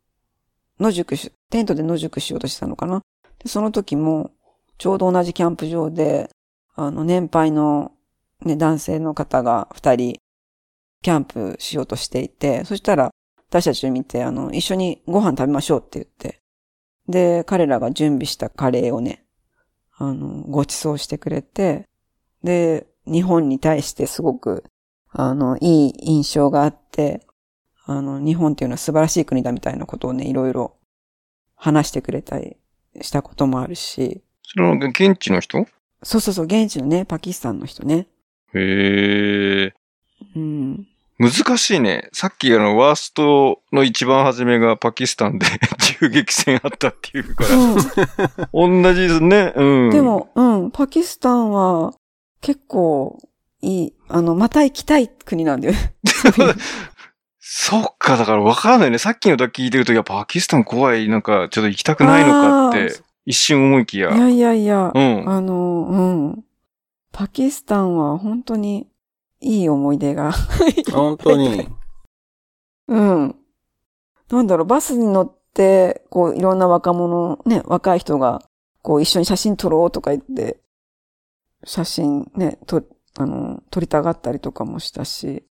[0.79, 3.01] 野宿し、テントで野宿しようとしてたのかな？
[3.39, 4.31] で、その時も、
[4.77, 6.29] ちょうど同じキャンプ場で、
[6.75, 7.91] あの、年配の、
[8.45, 10.19] ね、男性の方が二人、
[11.01, 13.11] キャンプしようとしていて、そしたら、
[13.49, 16.41] 私たちを見て、あの、一緒にご飯食べましょうって言って、
[17.07, 19.25] で、彼らが準備したカレーをね、
[19.97, 21.87] あの、ご馳走してくれて、
[22.43, 24.63] で、日本に対してすごく、
[25.09, 27.25] あの、いい印象があって、
[27.87, 30.75] あの、日本っていうのは素晴らしい国だみたいなことをね、いろいろ
[31.55, 32.57] 話してくれたり
[33.01, 35.65] したこともあるし、その、現地の人？
[36.03, 38.07] そうそうそう、現地のね、パキスタンの人ね。
[38.53, 39.73] へえ。
[40.35, 40.87] うん。
[41.17, 42.09] 難しいね。
[42.11, 45.47] さっきあの、ワーストの一番初めがパキスタンで
[45.99, 47.45] 銃撃戦あったっていうか
[48.37, 49.53] ら、同じですね。
[49.55, 49.89] うん。
[49.89, 51.93] で、も、うん、パキスタンは
[52.41, 53.17] 結構
[53.61, 55.95] いい、あの、また行きたい国なんだよね。
[57.49, 58.97] そっか、だから分からないね。
[58.97, 62.93] さっきのだけ聞いてると、いや、パキスタン怖い、なんか、ちょっと行きたくないのかって
[63.25, 64.13] 一瞬思いきや。
[64.13, 65.29] いやいやいや、うん。
[65.29, 66.43] あの、うん。
[67.13, 68.89] パキスタンは本当に
[69.39, 70.33] いい思い出が。
[70.91, 71.69] 本当に。
[72.89, 73.35] うん。
[74.29, 78.43] なんだろう、バスに乗って、こう、いろんな若者、ね、若い人が、
[78.81, 80.59] こう、一緒に写真撮ろうとか言って、
[81.63, 82.83] 写真ね、と、
[83.17, 85.45] あの、撮りたがったりとかもしたし。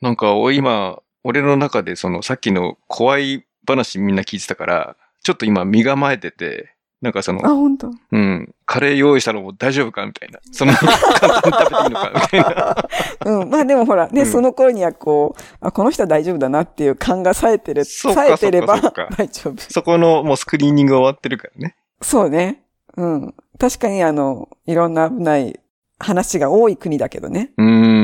[0.00, 10.38] なんか、お今、俺の中で、その、さっきの怖い話みんな聞いてたから、ちょっと今身構えてて、なんかそあ、の、本当うん、カレー用意したのも大丈夫かみたいな。
[10.52, 12.76] その、 簡単に食べていいのかみたいな。
[13.40, 13.50] うん。
[13.50, 18.78] まあでもほら、ね、うんその頃にはこう、あ、この人は大丈夫だなっていう感が冴えてる、冴えてれば
[19.16, 19.54] 大丈夫。
[19.70, 21.74] そこのもうスクリーニングが終わってるからね。
[22.02, 22.62] そうね。
[22.98, 23.34] うん。
[23.58, 25.58] 確かにあの、いろんな危ない
[25.98, 27.52] 話が多い国だけどね。
[27.56, 27.99] うーん。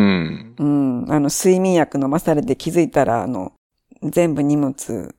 [0.58, 1.06] うん。
[1.08, 3.52] あの、睡眠薬飲まされて気づいたら、あの、
[4.02, 5.14] 全部荷物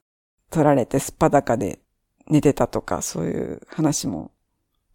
[0.49, 1.79] 取られてすっぱだかで
[2.27, 4.31] 寝てたとか、そういう話も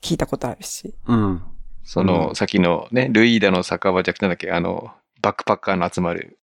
[0.01, 0.95] 聞いたことあるし。
[1.07, 1.43] うん。
[1.85, 4.91] その、うん先のね、ルイーダの酒場じゃなくてなんだっけ、あの、
[5.21, 6.39] バックパッカーの集まる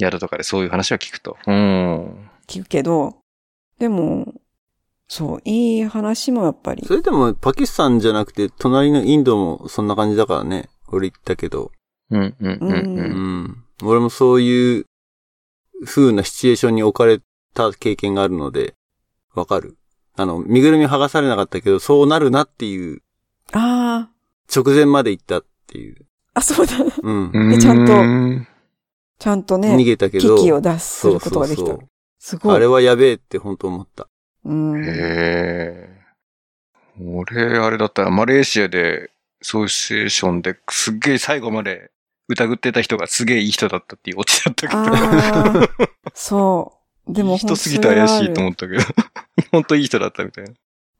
[0.00, 1.36] 宿とかでそういう話は聞くと。
[1.46, 2.28] うん。
[2.46, 3.16] 聞くけど、
[3.78, 4.34] でも、
[5.08, 6.94] そう、いい話もやっぱりそ。
[6.94, 10.70] れでもパキスタンじゃなくて、隣のインドもそんな感じだからね。
[10.88, 11.70] 俺言ったけど。
[12.12, 12.74] うん、うん、うん、う。
[12.76, 13.64] うんん。
[13.82, 14.86] 俺もそういう
[15.84, 17.20] 風なシチュエーションに置かれ
[17.54, 18.74] た経験があるので、
[19.34, 19.76] わかる。
[20.16, 23.02] あの、身ぐるみ剥がされなかったけど、そうなるなっていう、
[23.52, 24.08] あ
[24.54, 26.06] 直前まで行ったっていう。
[26.34, 26.72] あ、あ、そうだ。
[27.02, 27.50] うん。
[27.50, 28.46] でちゃんとうん
[29.18, 30.36] ちゃんと逃ね、げたけど。
[30.36, 31.66] 危機を脱することができた。
[31.66, 31.88] そうそう
[32.18, 32.42] すごい。
[32.42, 34.08] そうあれはやべえって本当思った。
[34.44, 34.84] うん。
[34.84, 35.88] へえ。
[37.00, 39.10] 俺、あれだったら、マレーシアで、
[39.40, 41.90] そういうシチュエーションですっげえ最後まで
[42.32, 45.68] 疑ってた人がすげえいい人だったっていうオチだったけど。
[46.14, 46.72] そ
[47.08, 47.12] う。
[47.12, 48.82] でも人すぎて怪しいと思ったけど。
[49.50, 50.52] 本当いい人だったみたいな。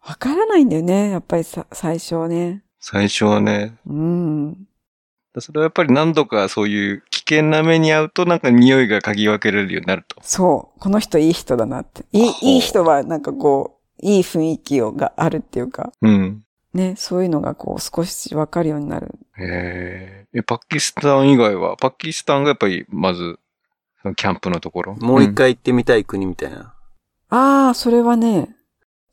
[0.06, 2.62] わからないんだよね、やっぱりさ、最初ね。
[2.80, 3.76] 最初はね。
[3.86, 4.66] うん。
[5.38, 10.16] それはやっぱり何度かそういう危険な目に遭うとなんか匂いが嗅ぎ分けられるようになると。
[10.22, 10.80] そう。
[10.80, 12.04] この人いい人だなって。
[12.12, 16.44] いいいい人はなんかこう、いい雰囲気をがあるっていうか、うん。
[16.74, 19.14] ね、そういうのがこう少しわかるようになる。
[19.38, 20.38] へえ。
[20.38, 23.38] え、パキスタン以外は、パキスタンがやっぱりまず、
[24.02, 24.94] そのキャンプのところ？
[24.96, 26.74] もう一回行ってみたい国みたいな。
[27.30, 28.54] ああ、それはね、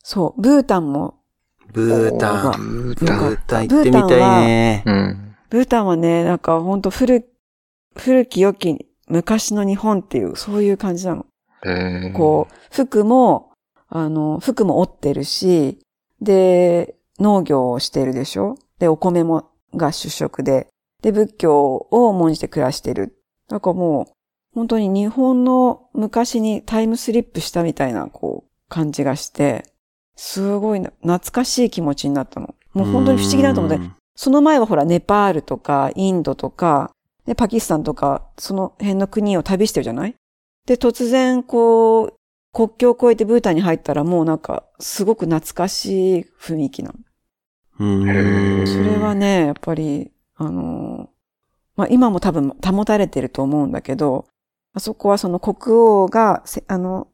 [0.03, 1.19] そう、ブータンも、
[1.71, 2.51] ブータン。
[2.57, 4.83] ブーブよかっータン行ってみたいね。
[4.85, 5.35] うん。
[5.49, 7.23] ブータンはね、なんかほんと古、
[7.95, 11.25] 古き良き昔の日本っていう、そういう感じなの。
[11.65, 12.11] へえ。
[12.11, 13.51] こう、服も、
[13.87, 15.79] あの、服も織ってるし、
[16.21, 18.55] で、農業をしてるでしょ？
[18.79, 20.67] で、お米も、が主食で、
[21.01, 23.17] で、仏教を重んじて暮らしてる。
[23.47, 24.13] だからもう、
[24.55, 29.65] 本当に日本の昔にタイムスリップしたみたいな、こう、感じがして、
[30.15, 32.55] すごいな懐かしい気持ちになったの。
[32.73, 36.91] もう本当に不思議だと思って、うんその前はほら、ネパールとか、インドとか、
[37.25, 40.15] で、パキスタンとか、その辺の国を旅してるじゃない？
[40.67, 42.13] で、突然、こう、
[42.53, 46.95] 国境を越えてブータンに入ったらもうなんか、すごく懐かしい雰囲気なの。
[48.67, 51.09] それはね、やっぱり、あの、
[51.75, 54.27] まあ、今も多分保たれてると思うんだけど、
[54.73, 57.07] あそこはその国王が、せあの、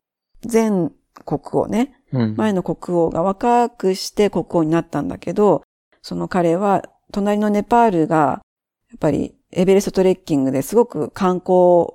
[0.52, 0.90] 前
[1.24, 2.36] 国王ね、うん。
[2.36, 5.64] 前の国王が若くして国王になったんだけど、
[6.02, 8.42] その彼は、隣のネパールが、
[8.90, 11.94] やっぱりエベレストトレッキングですごく観光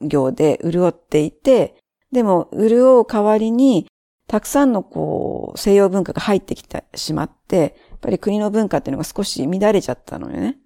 [0.00, 1.76] 業で潤っていて、
[2.12, 3.86] でも潤う代わりに、
[4.26, 10.58] たくさんのこう、西洋文化が入ってきてしまって、ぱり国の文化っていうのが少し乱れちゃったのよね。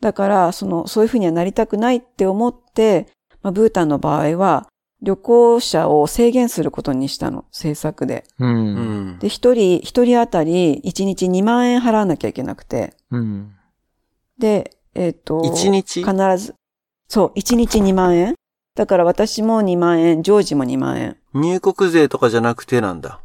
[0.00, 3.06] だから、その、そういうふうにはなりたくないって思って、
[3.42, 4.68] まあ、ブータンの場合は、
[5.00, 8.24] 旅行者を制限することにしたの、政策で。
[8.38, 8.46] う。
[8.46, 9.18] うんん。
[9.18, 12.94] で、一人、一人当たり1日2万円払わなきゃいけなくて。
[13.10, 13.52] うん。
[14.38, 16.02] で、えっ、と、一日？
[16.02, 16.54] 必ず、
[17.08, 18.34] そう、1日2万円
[18.74, 21.16] だから私も2万円、ジョージも2万円。
[21.34, 23.20] 入国税とかじゃなくてなんだ。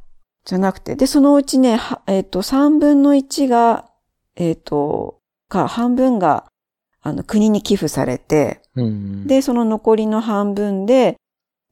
[0.45, 0.95] じゃなくて。
[0.95, 3.85] で、そのうちね、はえっ、と、3分の1が、
[4.35, 6.45] えっ、と、か、半分が、
[7.01, 9.27] あの、国に寄付されて、うん。
[9.27, 11.17] で、その残りの半分で、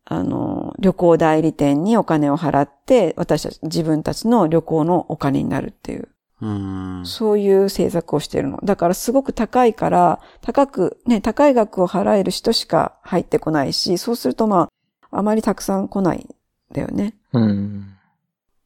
[0.06, 6.10] あの、旅行代理店にお金を払って、私たち、自分たちの旅行のお金になるっていう。
[6.42, 7.02] うん。
[7.06, 8.60] そういう政策をしてるの。
[8.64, 14.70] だからすごく高いから、高く、ね、高い額を払える人しか入ってこないし、そうするとま
[15.12, 16.36] あ、あまりたくさん来ないん
[16.74, 17.16] だよね。
[17.34, 17.96] うん。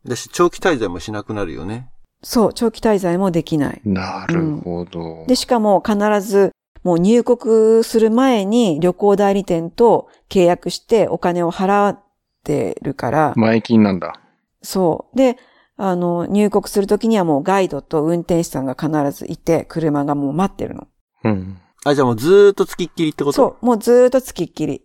[0.08, 1.90] だし、長期滞在もしなくなるよね。
[2.24, 3.82] そう、長期滞在もできない。
[3.84, 5.26] なるほど。
[5.28, 6.52] で、しかも必ず、
[6.84, 12.00] もう入国する前に旅行代理店と契約してお金を払っ
[12.44, 14.20] てるから、前金なんだ。
[14.62, 15.18] そう。
[15.18, 15.38] で、
[15.78, 20.88] あの、入国するときにはもうガイドと運転手さんが必ずいて、車がもう待ってるの。
[21.24, 21.58] うん。
[21.84, 23.36] あ、じゃあもうずーっと付きっきりってこと？
[23.36, 24.84] そう、もうずーっと付きっきり。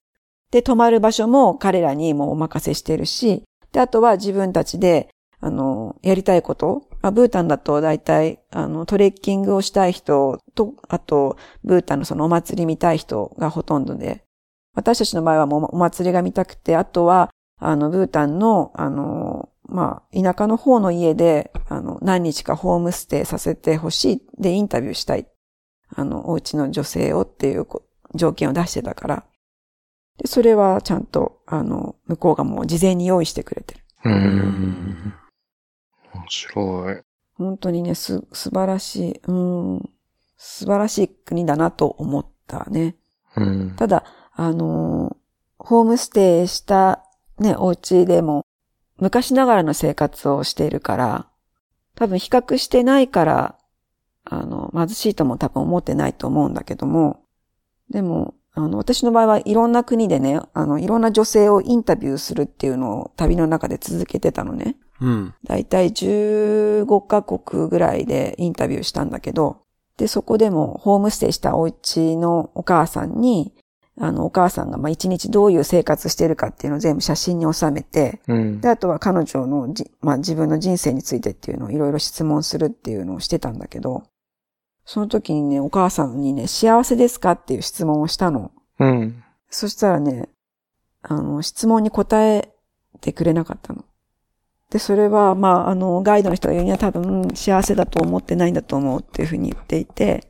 [0.50, 5.08] で、泊まる場所も彼らにもうお任せしてるし、で、あとは自分たちで、
[5.40, 6.86] あの、やりたいこと。
[7.02, 14.22] あブータンだと大体、あの、トレッキングをしたい人と、あと、ブータンのそのお祭り見たい人がほとんどで、
[14.74, 24.22] 私たちの場合はもうお祭りが見たくて、あとは、あの、ブータンの、あの、まあ、田舎の方の家で、あの、何日かホームステイさせてほしい。
[24.38, 25.26] で、インタビューしたい。
[25.94, 27.66] あの、お家の女性をっていう
[28.14, 29.24] 条件を出してたから。
[30.20, 33.80] で、それはちゃんと、あの、向こうがもう事前に用意してくれてる。
[34.04, 35.14] うん。
[36.14, 37.02] 面白い。
[37.34, 39.90] 本当にね、す、素晴らしい、うん、
[40.36, 42.96] 素晴らしい国だなと思ったね。
[43.36, 43.76] うん。
[43.76, 45.20] ただ、あのー
[45.60, 47.04] ホームステイした
[47.38, 48.46] ね、お家でも、
[48.96, 51.26] 昔ながらの生活をしているから、
[51.94, 53.58] 多分比較してないから、
[54.24, 57.24] あの、貧しいとも多分思ってないと思うんだけども、
[57.90, 58.34] でも、
[58.64, 64.76] あの、私の場合はいろんな国でね、あの、いろんな女性をインタビューするっていうのを旅の中で続けてたのね。
[65.00, 65.34] うん。
[65.44, 69.62] だいたい15カ国ぐらいでインタビューしたんだけど、
[69.96, 73.52] で、そこでもホームステイしたお家のお母さんに、
[73.98, 78.68] あの、お母さんがまあ一日どういう生活してるかっていうのを全部写真に収めて、うんで、。
[78.68, 84.04] あとは彼女のじ、まあ自分の人生についてっていうのをいろいろ質問するっていうのをしてたんだけど、
[84.92, 88.50] その時にね、お母さんにね、幸せですかっていう質問をしたの。
[88.80, 89.22] うん。
[89.48, 90.28] そしたらね、
[91.00, 92.52] あの、質問に答え
[93.00, 93.84] てくれなかったの。
[94.68, 100.28] で、それは、まあ、あの、ガイドの人が言うには多分幸せだと思ってないんだと思うっていうふうに言っていて、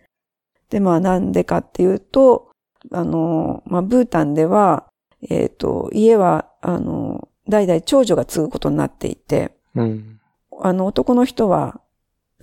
[0.68, 2.50] で、まあ、なんでかっていうと、
[2.92, 4.84] あの、まあ、ブータンでは、
[5.30, 10.20] えっ、と、家は、あの、代々長女が継ぐことになっていて、うん。
[10.60, 11.80] あの、男の人は、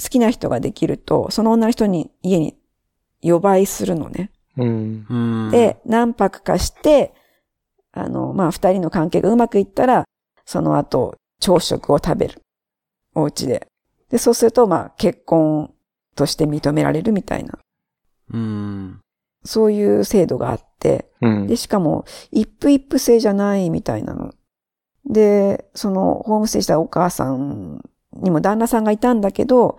[0.02, 2.56] 好きな人ができると、その女の人に家に
[3.22, 4.32] 呼ばいするのね。
[5.52, 7.14] で、何泊かして、
[7.92, 10.06] あの、まあ、二人の関係がうまくいったら、
[10.46, 12.42] その後、朝食を食べる。
[13.16, 13.68] お家で。
[14.10, 15.74] で、そうすると、まあ、結婚
[16.16, 17.60] として認められるみたいな、
[18.34, 19.00] うん。
[19.44, 21.56] そういう制度があって、うんで、。
[21.56, 24.34] しかも、一夫一夫制じゃないみたいなの。
[25.10, 27.82] で、その、ホームステイしたお母さん
[28.14, 29.78] にも旦那さんがいたんだけど、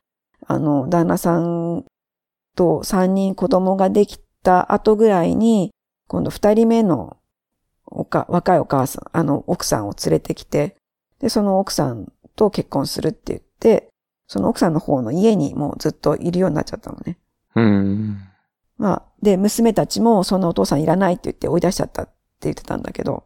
[0.51, 1.85] あの、旦那さん
[2.57, 5.73] と三人子供ができた後ぐらいに、
[6.09, 7.19] 今度二人目の
[7.85, 10.77] おか、若いお母さん、あの、奥さんを連れてきて、
[11.21, 13.91] で、その奥さんと結婚するって言って、
[14.27, 17.19] その奥さんの方の家にもうずっといるようになっちゃったのね。
[17.55, 18.19] うん。
[18.79, 23.25] まあ、で、娘たちもそんなお父さんいらないって言って追い出しちゃったって言ってたんだけど、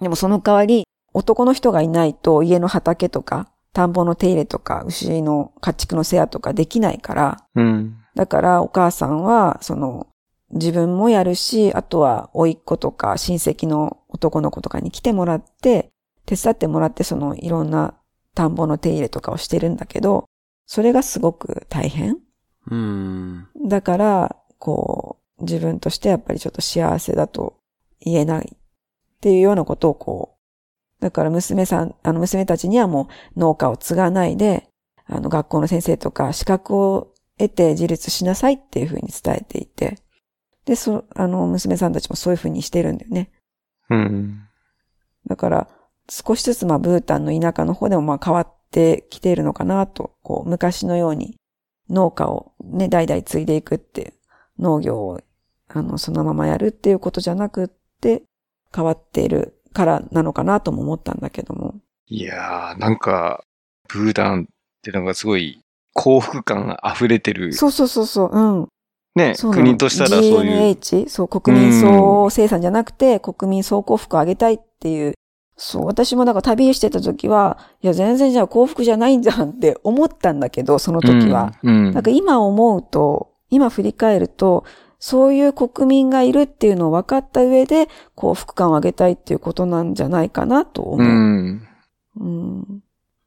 [0.00, 7.98] でもその代わり、男の人がいないと家の畑とか、田んぼの手入れとか、牛の家畜の世話とかできないから、うん。
[8.14, 10.06] だからお母さんは、その、
[10.50, 15.90] 自分もやるし、あとは甥っ子とか親戚の男の子とかに来てもらって、
[16.24, 17.92] 手伝ってもらって、そのいろんな
[18.34, 20.24] 田んぼの手入れとかをしてるんだけど、
[20.64, 22.16] それがすごく大変
[22.70, 23.46] うん。
[23.66, 27.58] だから、こう、自分としてやっぱりちょっと幸せだと
[28.00, 28.58] 言えないっ
[29.20, 30.35] ていうようなことをこう、
[31.00, 34.68] だから娘さん、あの娘たちにはもう農家を継がないで、
[35.06, 39.98] あの学校の先生とか資格を得て自立しなさいっていうふうに伝えていて、
[40.64, 43.30] で、そ、あの娘さんたちもそういうふうにしてるんだよね。
[43.88, 44.40] うん。
[45.28, 45.68] だから、
[46.08, 51.36] 少しずつまあブータンの田舎の方でもまあ変わってきているのかなと、こう昔のように
[51.88, 54.14] 農家をね、代々継いでいくって、
[54.58, 55.20] 農業を
[55.68, 57.68] あのそのままやるっていうことじゃなくっ
[58.00, 58.22] て
[58.74, 61.74] 変わっているからなのかなとも思ったんだけども。
[62.08, 63.44] いやー、なんか、
[63.88, 64.46] ブータンっ
[64.82, 65.60] てなんかすごい
[65.92, 67.52] 幸福感が溢れてる。
[67.52, 68.68] そうそうそうそう、うん。
[69.14, 70.76] ね、国としたらそういう。
[70.76, 75.14] GNH、そう、国民総生産じゃなくて、国民総幸福を上げたいっていう、
[75.56, 81.52] そう、私もなんか旅してた時は、いや、全然じゃあ幸福じゃないんじゃんって思ったんだけど、その時は。
[81.62, 81.74] うん。
[81.86, 84.64] うんなんか今思うと、今振り返ると、
[85.06, 91.08] そういう国民がいるっていうのを分かった上で、幸福感を上げたいっていうことなんじゃないかなと思うう。
[91.08, 91.68] ん。
[92.16, 92.82] うん。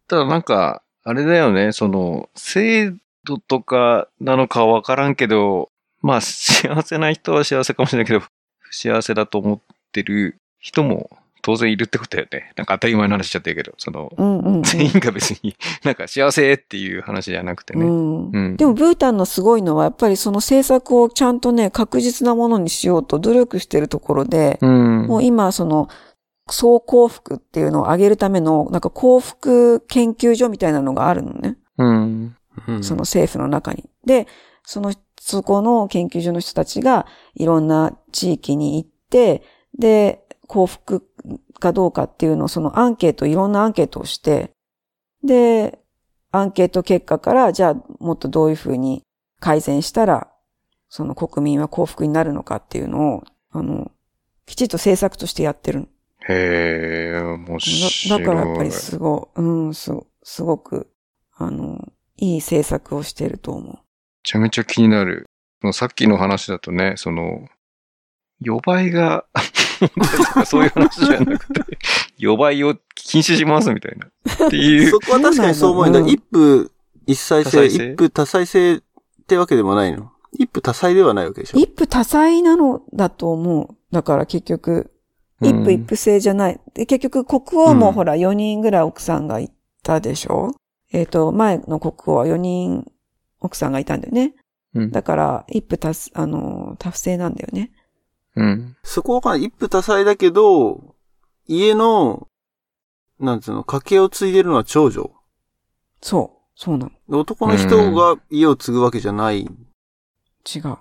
[0.10, 2.92] ただなんか、あれだよね、その、制
[3.24, 5.70] 度とかなのかわからんけど、
[6.02, 8.20] まあ、幸せな人は幸せかもしれないけど、
[8.60, 9.60] 不幸せだと思っ
[9.94, 11.10] てる人も
[11.42, 12.54] 当然いるってことだよね。
[12.56, 14.64] なんか当たり前の話しちゃってるけど、その、うんうん、うん。
[14.64, 17.86] 全員が別になんか幸せっていう話じゃなくてね。
[17.86, 25.08] うんうんでも、ブータンのすごいのは、やっぱりその政策をちゃんとね、確実なものにしようと努力してるところで、うん。
[25.08, 25.88] もう今、その、
[26.52, 31.58] 総幸福っていうのを上げるための、なんか幸福研究所みたいなのがあるのね。
[32.82, 33.90] その政府の中に。
[34.06, 34.28] で、
[34.64, 39.44] その、そこの研究所の人たちがいろんな地域に行って、
[39.78, 41.08] で、幸福
[41.60, 44.50] かどうかっていうのをそのアンケート、いろんなアンケートをして、
[45.24, 45.80] で、
[46.32, 49.04] アンケート結果から、じゃあもっとどういうふうに
[49.40, 50.28] 改善したら、
[50.90, 53.92] その国民は幸福になるのかっていうのを、あの、
[54.48, 55.86] きちっと政策としてやってるの。
[56.28, 58.24] へえ、面白い。
[58.26, 59.92] だだからやっぱりすご、うん、す、
[60.24, 60.92] すごく、
[61.38, 61.88] あの、
[62.18, 63.74] いい政策をしてると思う。
[63.74, 63.80] め
[64.24, 65.28] ちゃめちゃ気になる。
[65.62, 67.48] そのさっきの話だとね、その、
[68.42, 69.26] 予売が、
[70.46, 71.62] そういう話じゃなくて、
[72.18, 74.08] 予売を禁止しますみたいな。
[74.48, 75.00] っていうそ。
[75.00, 76.00] こは確かにそう思うんだ。
[76.00, 76.70] うん一夫
[77.06, 78.80] 一妻制、多妻制一夫多妻制っ
[79.28, 80.12] てわけでもないの？
[80.32, 81.60] 一夫多妻ではないわけでしょ？
[81.60, 83.76] 一夫多妻なのだと思う。
[83.92, 84.92] だから結局、
[85.42, 86.60] 一夫一夫制じゃない。
[86.74, 89.52] で結局国王うんもほら4人ぐらい奥さんがい
[89.84, 90.52] たでしょ、
[90.92, 92.86] えっ、と、前の国王は4人
[93.40, 94.36] 奥さんがいたんだよね。
[94.76, 97.72] うんだから、一夫多、あの、多夫制なんだよね。
[98.36, 98.76] うん。
[98.84, 100.96] そこはかな一夫多妻だけど、
[101.48, 102.28] 家の、
[103.20, 105.12] なんつうの、家計を継いでるのは長女。
[106.02, 106.40] そう。
[106.56, 106.92] そうなの。
[107.10, 109.68] で男の人が家を継ぐわけじゃないん
[110.46, 110.78] 違う。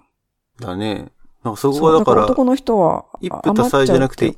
[0.61, 1.13] だね。
[1.45, 4.37] なんかそこはだから、男の人は、一夫多妻じゃなくて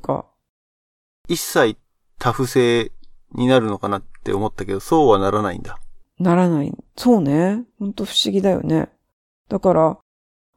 [1.27, 1.77] 一切
[2.19, 2.91] 多夫制
[3.33, 5.79] になるのかなって思ったけど、そうはならないんだ。
[6.19, 6.71] ならない。
[6.95, 7.63] そうね。
[7.79, 8.89] ほんと不思議だよね。
[9.49, 9.97] だから、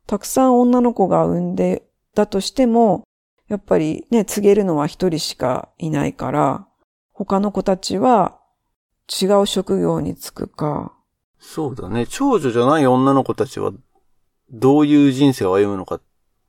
[0.07, 1.82] たくさん女の子が産んで
[2.15, 3.05] だとしても、
[3.49, 6.67] やっぱりね、告げるのは一人しかいないから、
[7.12, 8.41] 他の子たちは
[9.23, 10.93] 違う職業に就くか。
[11.39, 12.07] そうだね。
[12.07, 13.73] 長女じゃない女の子たちは、
[14.51, 16.01] どういう人生を歩むのかっ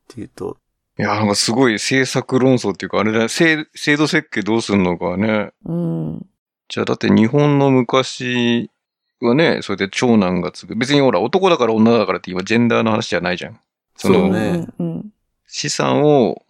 [0.07, 0.57] ていうと、
[0.97, 5.51] いや、なんかすごい政策論争っていうか、あれだね、制制度設計どうすんのかね。
[5.65, 6.25] うん。
[6.69, 8.71] じゃあだって日本の昔
[9.19, 10.75] はね、それで長男が継ぐ。
[10.75, 13.59] 別にほら、男だから女だからって今ジェンダーの話じゃないじゃん。
[13.97, 15.11] そのそうねうんうん。
[15.47, 16.43] 資産を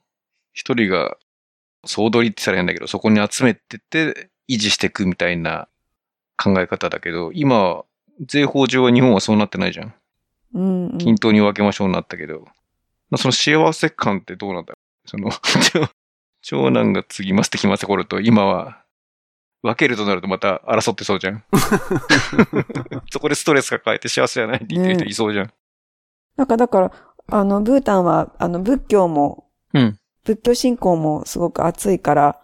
[0.54, 1.18] 一人が
[1.86, 5.68] 総取りって言ったら変だけど、そこに集めてって維持していくみたいな
[6.38, 7.84] 考え方だけど、今、
[8.22, 9.94] 税法上は日本はそうなってないじゃん。
[10.54, 10.98] うんうん。
[10.98, 12.42] 均等に分けましょうになったけど、
[13.10, 15.30] まあその幸せ感ってどうなんだろうその、
[15.72, 15.90] 長
[16.42, 18.82] 長男が継ぎますって決まった頃と、今は、
[19.62, 21.44] 分けるとなるとまた争ってそうじゃん。
[23.12, 25.54] そこでストレス抱えて幸せじゃないって言ってる人いそうじゃん。
[26.36, 26.92] なんかだから、
[27.28, 30.00] あの、ブータンは、あの、仏教も、うん。
[30.24, 32.42] 仏教信仰もすごく熱いから、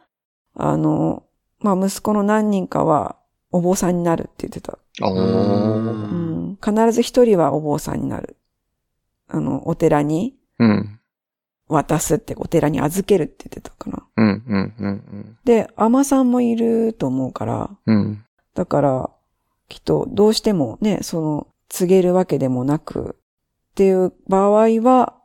[0.55, 1.23] あの、
[1.59, 3.17] まあ、息子の何人かは
[3.51, 4.77] お坊さんになるって言ってた。
[5.01, 6.57] あうん。
[6.63, 8.37] 必ず一人はお坊さんになる。
[9.27, 10.99] あの、お寺にうん。
[11.67, 14.05] 渡すって、お寺に預けるって言ってたかな。
[14.17, 17.95] うん、うん、うん、で、尼さんもいると思うから、うん。
[17.95, 18.25] うん。
[18.53, 19.09] だから、
[19.69, 23.15] きっとどうしてもね、その、告げるわけでもなく、
[23.71, 25.15] っていう場合は、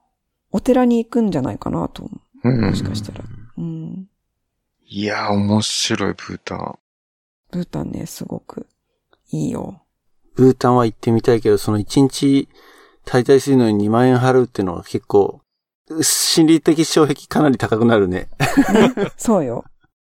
[0.52, 2.62] お寺に行くんじゃないかなと思う。
[2.62, 3.24] もしかしたら。
[3.58, 4.08] うん。
[4.86, 6.78] いやー、面白い、ブータン。
[7.50, 8.66] ブータンね、すごく
[9.30, 9.82] いいよ。
[10.34, 12.48] ブータンは行ってみたいけど、その1日
[13.04, 15.40] 滞在するのに2万円払うっていうのは結構、
[16.02, 18.28] 心理的障壁かなり高くなるね。
[18.72, 19.64] ね、 そうよ。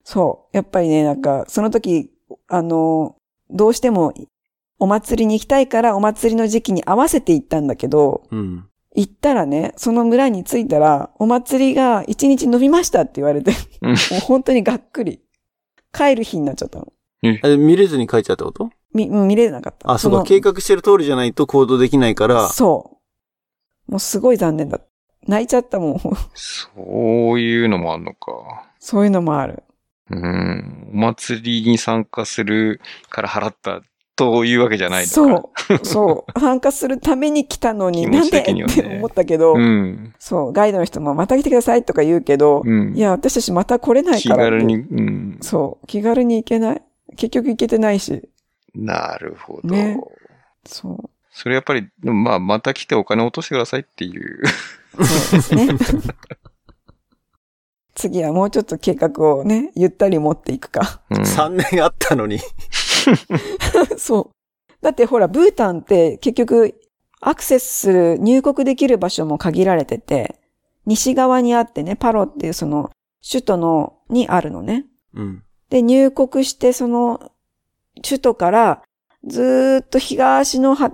[0.05, 0.57] そう。
[0.57, 2.11] やっぱりね、なんか、その時、
[2.49, 3.17] あの、
[3.51, 4.13] どうしても、
[4.81, 8.67] お祭りに行きたいから、お祭りの時期に合わせて行ったんだけど、うん。
[8.97, 13.53] 行ったらね、その村に着いたら、お祭りが一日伸びましたって言われて、
[13.83, 15.21] うん もう本当にがっくり。
[15.93, 16.93] 帰る日になっちゃったの。
[17.43, 18.71] あれ見れずに帰っちゃったこと？
[18.95, 19.91] み、見れなかった。
[19.93, 20.19] あ、そうか。
[20.19, 22.99] の計画してる通りじゃないと行動できないから、そ
[23.89, 23.93] う。
[23.93, 24.81] もうすごい残念だ。
[25.27, 26.01] 泣いちゃったもん。
[26.35, 28.71] そういうのもあんのか。
[28.79, 29.63] そういうのもある。
[30.11, 30.91] うん。
[30.95, 33.83] お祭りに参加するから払った
[34.21, 35.07] というわけじゃない。
[35.07, 35.51] そう。
[35.83, 36.33] そう。
[36.39, 40.13] 参加するために来たのに、なんでねって思ったけど、うん。
[40.19, 42.95] そう、ガイドの人もまた来てくださいとか言うけど、うん。
[42.95, 44.51] いや、私たちまた来れない気からって。
[44.51, 45.39] 軽に、うん。
[45.41, 46.83] そう、気軽に行けない。
[47.17, 48.29] 結局行けてないし。
[48.75, 49.75] なるほど。
[49.75, 49.99] ね
[50.67, 51.11] そう。
[51.33, 54.43] それやっぱり、まあ、また来てお金落としてくださいっていう。
[55.03, 55.69] そうですね。
[57.95, 61.01] 次はもうちょっと計画をね、ゆったり持っていくか。
[61.11, 62.39] うん3年あったのに。
[63.99, 64.75] そう。
[64.83, 66.81] だってほら、ブータンって結局、
[67.21, 70.41] アクセスする、入国できる場所も限られてて、
[70.87, 72.91] 西側にあってね、パロっていうその、
[73.29, 74.87] 首都の、にあるのね。
[75.15, 75.43] うん。
[75.69, 77.31] で、入国して、その、
[78.03, 78.83] 首都から、
[79.25, 80.93] ずーっと東のは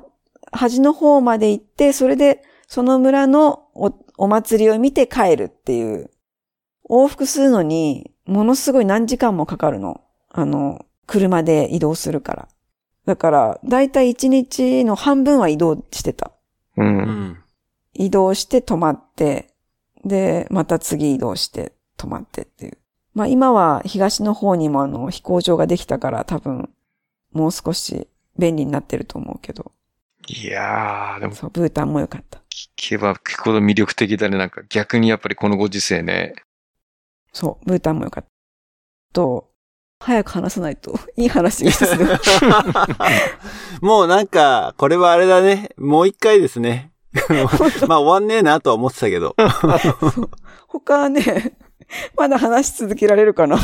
[0.51, 6.11] 端の方まで行って、それで、その村のおお祭りを見て帰るっていう、
[6.89, 10.01] 往復するのに、ものすごい何時間もかかるの。
[10.31, 12.49] あの、車で移動するから。
[13.05, 16.33] だから、だいたい1日の半分は移動してた。
[16.77, 16.83] う。
[16.83, 17.39] うんん。
[17.95, 19.49] 移動して止まって、
[20.05, 22.79] で、また次移動して止まってっていう。
[23.15, 26.69] まあ今は東の方にもあの飛行場ができたから多分
[27.33, 29.73] もう少し便利になってると思うけど、
[30.29, 32.41] いやー、でもそう、ブータンも良かった。
[32.51, 34.37] 聞けば聞くほど魅力的だね。
[34.37, 36.35] なんか逆にやっぱりこのご時世ね。
[37.33, 38.31] そう、ブータンも良かった。
[39.13, 39.51] と、
[40.01, 42.11] 早く話さないと いい話が一つでも
[43.81, 45.71] もうなんか、これはあれだね。
[45.77, 46.93] もう一回ですね。
[47.89, 49.35] まあ終わんねえなとは思ってたけど。
[50.69, 51.57] 他はね、
[52.17, 53.59] まだ話し続けられるかな。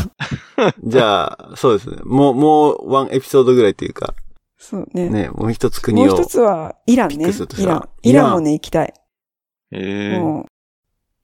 [0.82, 1.96] じゃあ、そうですね。
[2.04, 4.14] もう、もうワンエピソードぐらいというか、
[4.58, 5.08] そうね。
[5.08, 6.06] ね、もう一つ国を。
[6.06, 7.88] もう一つはイランねイラン。
[8.02, 8.94] イランもね、行きたい。
[9.72, 10.46] ええもう、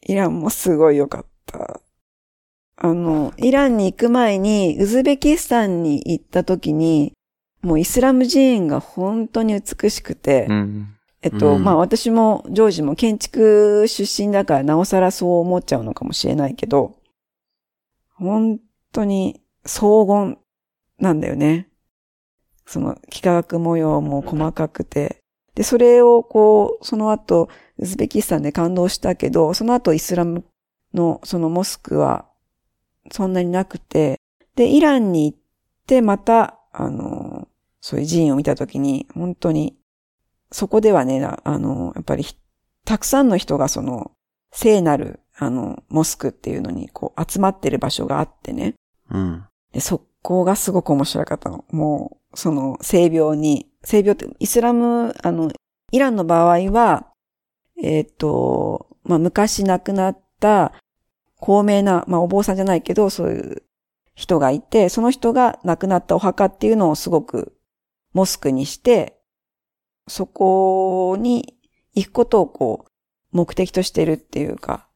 [0.03, 1.81] イランもすごい良かった。
[2.81, 7.13] あの、イランに行く前に、ウズベキスタンに行った時に、
[7.61, 10.95] もうイスラム寺院が本当に美しくて、うん。
[11.21, 16.97] えっと、うんまあ私もジョージも建築出身だからなおさらそう思っちゃうのかもしれないけど、
[18.15, 18.61] 本
[18.93, 20.39] 当に荘厳
[21.01, 21.69] なんだよね。
[22.67, 25.19] その幾何学模様も細かくて。
[25.57, 27.49] で、それをこう、その後、
[27.79, 30.45] ウズベキスタンで感動したけど、その後イスラム
[30.95, 32.28] のそのモスクは
[33.11, 34.21] そんなになくて、
[34.57, 35.39] で、イランに行っ
[35.87, 37.49] てまた、あの、
[37.81, 39.77] そういう寺院を見たときに、本当に、
[40.51, 42.37] そこではね、ああの、やっぱりひ、
[42.85, 44.13] たくさんの人がその、
[44.51, 48.75] 聖なる、あの、モスクっていうのに、こう、集まってる場所があってね。
[49.11, 49.45] うん。
[49.73, 51.65] で、そこがすごく面白かったの。
[51.71, 55.51] もう、その、性病に、性病って、イスラム、あの、
[55.93, 57.09] イランの場合は、
[57.81, 60.73] えっ、と、まあ、昔亡くなった、
[61.41, 63.63] 高名な、まあ、お坊さんじゃないけど、そういう
[64.15, 67.57] 人がいて、その人が亡くなったお墓っていうのをすごく、
[68.13, 69.19] モスクにして、
[70.09, 71.55] そこに
[71.95, 72.89] 行くことをこう、
[73.31, 74.89] 目的としてるっていうか、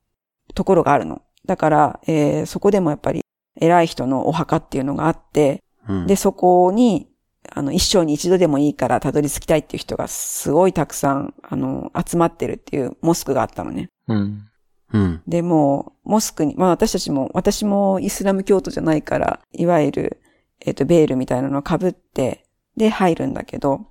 [0.55, 1.23] ところがあるの。
[1.47, 3.23] だから、えーそこでもやっぱり、
[3.61, 6.07] 偉い人のお墓っていうのがあって、うん。
[6.07, 7.09] で、そこに、
[7.51, 13.91] あの、一生に一度でもいいからたどり着きたいっていう人がすごいたくさん、あの、集まってるっていうモスクがあったのね。
[14.09, 14.49] うん。
[14.93, 15.23] うん。
[15.27, 20.23] で、もう、モスクに、まあ私たちも、私もイスラム教徒じゃないから、いわゆる、
[20.61, 23.87] えっ、と、ベールみたいなのを被って、で、入るんだけど、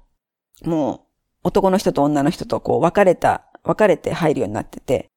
[0.64, 1.00] もう、
[1.44, 5.10] 男の人と女の人とこう、分かれた、分かれて入るようになってて、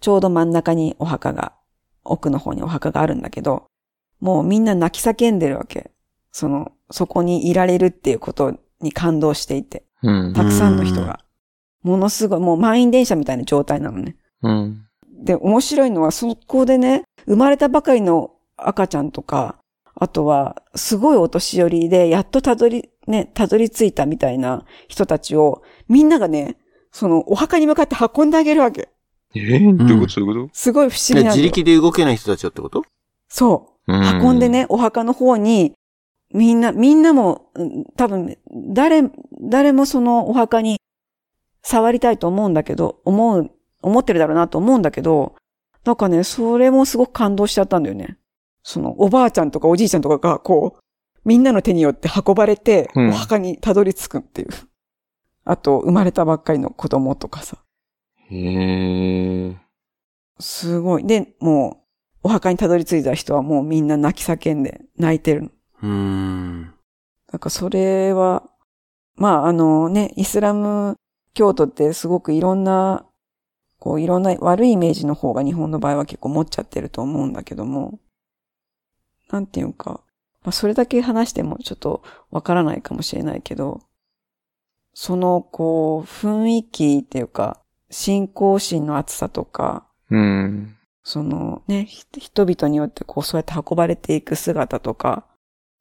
[0.00, 1.52] ちょうど真ん中にお墓が、
[2.04, 3.66] 奥の方にお墓があるんだけど、
[4.20, 5.90] もうみんな泣き叫んでるわけ。
[6.32, 10.34] その、そこにいられるっていうことに感動していて、うん。
[10.34, 11.20] たくさんの人が。
[11.82, 14.16] ものすごい、もう満員電車みたいな状態なのね。
[14.42, 14.86] うん。
[15.20, 19.56] で、面白いのは、そこでね、生まれたばかりの赤ちゃんとか、
[19.94, 26.56] あとは、すごいお年寄りで、やっとたどり、ね、たどり着いたみたいな人たちを、みんながね、
[26.90, 28.88] その、お墓に向かって運んであげるわけ。
[29.34, 30.20] えー、どういうこと？
[30.20, 31.30] どういうこすごい不思議えな。
[31.30, 32.82] 自力で動けない人たちよってこと？
[33.28, 33.92] そう。
[33.92, 34.48] 運んで。
[34.48, 35.72] ね、お墓の方に、
[36.32, 38.38] みんな、みんなも、うん多分、
[38.72, 39.02] 誰、
[39.42, 40.80] 誰もそのお墓に
[41.62, 43.50] 触りたいと思うんだけど、思う、
[43.82, 45.34] 思ってるだろうなと思うんだけど、
[45.84, 48.18] なんかね、それもすごく感動しちゃったんだよね。
[48.62, 50.80] その、おばあちゃんとかおじいちゃんとかが、こう、
[51.24, 54.48] みんなの手によって運ばれて、うんお墓にたどり着くっていう。
[55.44, 57.58] あと、生まれたばっかりの子供とかさ。
[58.30, 59.56] へえ。
[60.38, 61.06] すごい。
[61.06, 61.80] で、もう、
[62.22, 65.48] お墓にたどり着いた人はもうみんな泣き叫んで泣いてるの。
[65.82, 66.62] うーん。
[66.62, 68.42] なんかそれは、
[69.16, 70.96] まああのね、イスラム
[71.34, 73.06] 教徒ってすごくいろんな、
[73.80, 77.98] こういろんな悪いイメージの方が日本の場合は結構持っちゃってると思うんだけども、
[79.30, 80.02] なんていうか、
[80.42, 83.80] まあそれだけ話してもちょっとわからないかもしれないけど、
[84.92, 87.58] そのこう雰囲気っていうか、
[87.90, 90.76] 信仰心の厚さとか、うん。
[91.02, 95.24] そのね、ひ人々によってこうそうやって運ばれていく姿とか、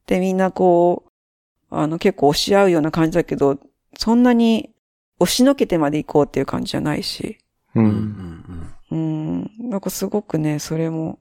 [0.07, 3.59] でみんなこう、あの結構押し合うような感じだけど、
[3.97, 4.71] そんなに
[5.19, 7.37] 押しのけてまで行こうっていう感じじゃないし、
[7.75, 7.79] う。
[7.79, 8.73] うんん。
[8.91, 11.19] うん、なんかすごくね、それも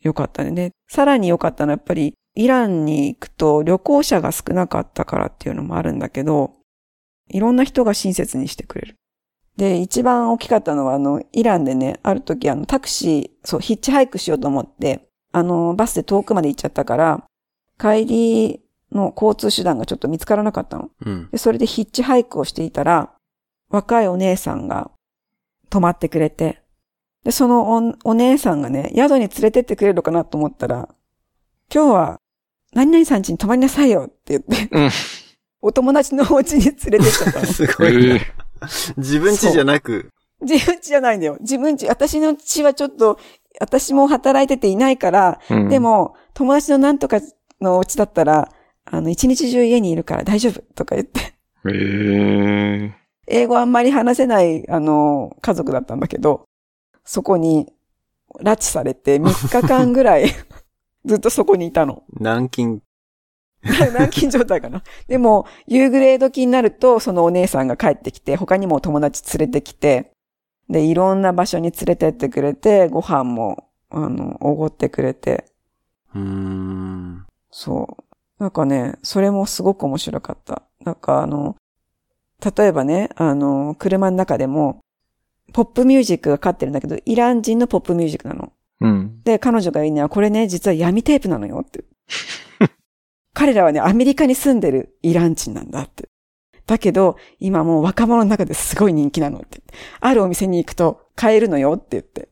[0.00, 0.52] 良かったね。
[0.52, 6.54] で、さらに良かったのはやっぱり、イランに行くと旅行者が少なかったからっていうのもあるんだけど、
[7.28, 8.96] いろんな人が親切にしてくれる。
[9.56, 17.24] で、一番大きかったのは、あの、イランでね、ある時、あの、タクシー、そう、ヒッチハイクしようと思って、あの、バスで遠くまで行っちゃったから、
[17.78, 18.60] 帰り
[18.92, 20.90] の交通手段がちょっと見つからなかったの。
[21.04, 21.28] うん。
[21.30, 23.12] で、それでヒッチハイクをしていたら、
[23.68, 24.90] 若いお姉さんが
[25.72, 26.60] 泊まってくれて、
[27.24, 30.88] で、そのおお姉さんがね、宿に連れてってくれるのかなと思ったら、
[31.72, 32.20] 今日は、
[32.74, 34.90] 何々さん家に泊まりなさいよって言って、うん
[35.64, 37.46] お友達のお家に連れてっちゃったの。
[37.48, 38.16] すごいな。
[38.16, 38.20] え
[38.96, 40.10] 自分家じゃなく、
[40.40, 41.38] 自分家じゃないんだよ。
[41.40, 43.18] 自分家、私の家はちょっと、
[43.60, 47.20] 私も働いてていないから、ーで、も、友達のなんとか
[47.60, 48.50] のお家だったら、
[48.84, 53.01] あの、一日中家にいるから大丈夫とか言って、ええ。
[53.26, 56.44] 英語あんまり話せない、あの、家族だったんだけど、
[57.04, 57.72] そこに
[58.40, 60.26] 拉致されて3日間ぐらい
[61.04, 62.04] ずっとそこにいたの。
[62.18, 62.82] 軟禁。
[63.62, 64.82] 軟禁状態かな。
[65.06, 70.12] でも、夕暮れ時になると、そのお姉さんが帰ってきて、他にもお友達連れてきて、
[70.68, 75.44] で、いろんな場所に連れてってくれて、ご飯も、あの、おごってくれて、
[76.14, 77.26] うーん。
[77.50, 78.42] そう。
[78.42, 80.62] なんかね、それもすごく面白かった。
[80.84, 81.56] なんかあの、
[82.42, 84.80] 例えばね、あの、車の中でも、
[85.52, 88.52] ポップミュージックがかってるんだけど、イラン人のポップミュージックなの。
[88.80, 89.22] うん。
[89.22, 91.84] で、彼女が言うには、これね、実は闇テープなのよって。
[93.34, 96.08] 彼らはね、アメリカに住んでるイラン人なんだって。
[96.66, 99.62] だけど、今もう若者の中ですごい人気なのって。
[100.00, 102.28] あるお店に行くと買えるのよって言って。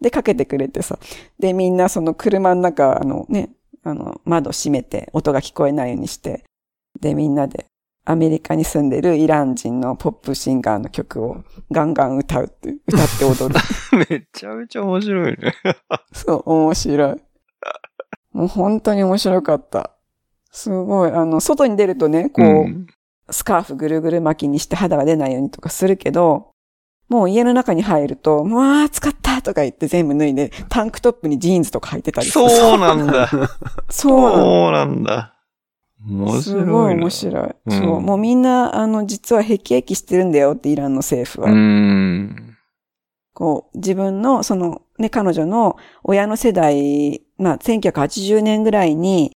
[0.00, 0.98] で、かけてくれてさ。
[1.38, 3.50] で、みんなその車の中、あのね、
[3.84, 6.44] あの、窓閉めて、音が聞こえないようにして。
[7.00, 7.66] で、みんなで、
[8.04, 13.60] アメリカに住んでるイラン人のポップシンガーの曲をガンガン歌うって、歌って踊る。
[14.10, 15.54] めちゃめちゃ面白いね。
[16.12, 17.16] そう、面白い。
[18.32, 19.92] もう本当に面白かった。
[20.50, 22.86] すごい、あの、外に出るとね、こう、うん
[23.30, 26.50] スカーフぐるぐる巻きにして肌が出ないようにとかするけど、
[27.08, 32.48] もう家の中に入ると、もう、あー使ったとか言って全部脱いで、タンクトップにジーンズとか履いてたりする。
[32.48, 33.28] そうなんだ。
[33.90, 34.44] そうなの。
[34.44, 35.31] そうなんだ。
[36.06, 37.00] 面すごい白いな。
[37.02, 37.54] 面白い。
[37.66, 38.00] うんそう。
[38.00, 41.50] もうみんな、あの、実は辟易してるんだよってイランの政府は。
[41.50, 42.56] うーん。
[43.34, 49.32] こう、自分の、その、ね、彼女の親の世代、まあ、1980年ぐらいに、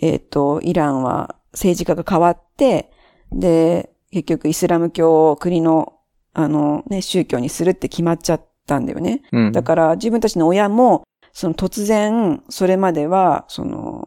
[0.00, 2.90] えっ、と、イランは政治家が変わって、
[3.32, 5.94] で、結局イスラム教を国の、
[6.34, 9.22] あの、ね、宗教にするって決まっちゃったんだよね。
[9.32, 9.52] うん。
[9.52, 14.06] だから自分たちの親も、その突然、それまでは、その、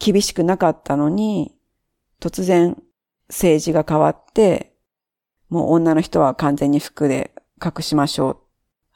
[0.00, 1.54] 厳しくなかったのに、
[2.20, 2.82] 突然
[3.28, 4.74] 政治が変わって、
[5.48, 7.32] もう女の人は完全に服で
[7.62, 8.38] 隠しましょう。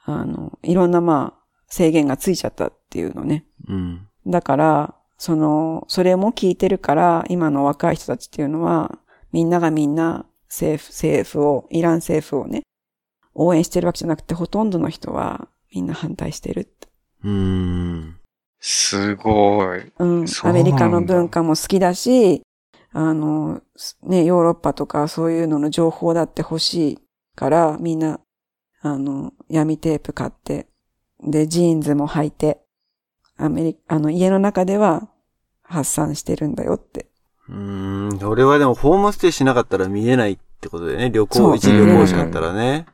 [0.06, 3.46] あの、いろんなまあ、制限がついちゃったっていうのね。
[3.68, 4.08] うん。
[4.26, 8.98] だから、その、それも聞いてるから、今の若い人たちっていうのは、
[9.32, 12.62] みんながみんな政府、政府を、イラン政府をね、
[13.34, 16.88] 応援してるわけじゃなくて、ほとんどの人はみんな反対してるって。
[17.24, 18.20] うーん。
[18.66, 19.92] すごい。
[19.98, 20.24] うん。
[20.42, 22.40] アメリカの文化も好きだし、
[22.94, 23.60] あの、
[24.04, 26.98] ね、ヨーロッパとかそういうのの情報だって欲しい
[27.36, 28.20] から、みんな、
[28.80, 30.66] あの、闇テープ買って、
[31.22, 32.62] で、ジーンズも履いて、
[33.36, 35.10] アメリカ、あの、家の中では
[35.62, 37.10] 発散してるんだよって。
[37.50, 38.26] うーん。
[38.26, 41.10] 俺はでもホームステイしなかったら見えないってことでね。
[41.10, 42.86] 旅行、そう一旅行しかったらね。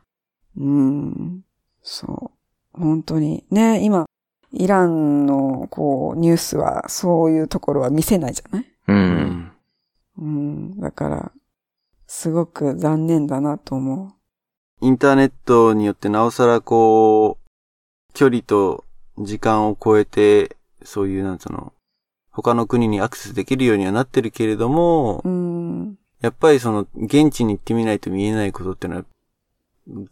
[0.57, 1.45] うん。
[1.81, 2.33] そ
[2.75, 2.77] う。
[2.77, 3.45] 本当に。
[3.49, 4.05] ね、今、
[4.53, 8.65] イランの、こう、ニュースは、そういうところは見せないじゃない？
[8.87, 8.93] う。。
[8.93, 9.51] うん
[10.17, 10.79] うん。
[10.79, 11.31] だから、
[12.07, 14.13] すごく残念だなと思
[14.81, 18.83] インターネットによってなおさらこう、距離と
[19.17, 21.71] 時間を超えて、そういうなんつうの、
[22.31, 25.97] 他の国にアクセスできるようにはなってるけれどもう。、うん。
[26.19, 29.05] やっぱりその、現地に行ってみないと見えないことってのは、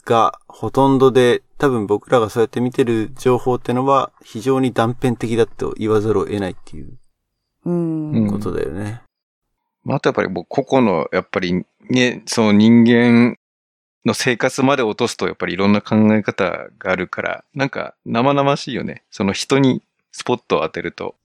[0.06, 6.98] が、ほとんどで、多分僕らがそうやって見てる情報ってのは、非常に断片的だと言わざるを得ないっていう
[8.32, 9.02] ことだよね。
[9.84, 13.38] まああとやっぱりもう個々の、やっぱりね、その人間
[14.06, 19.04] の生活まで落とすとやっぱりいろんな考え方があるから、なんか生々しいよね。
[19.12, 21.16] その人にスポットを当てると、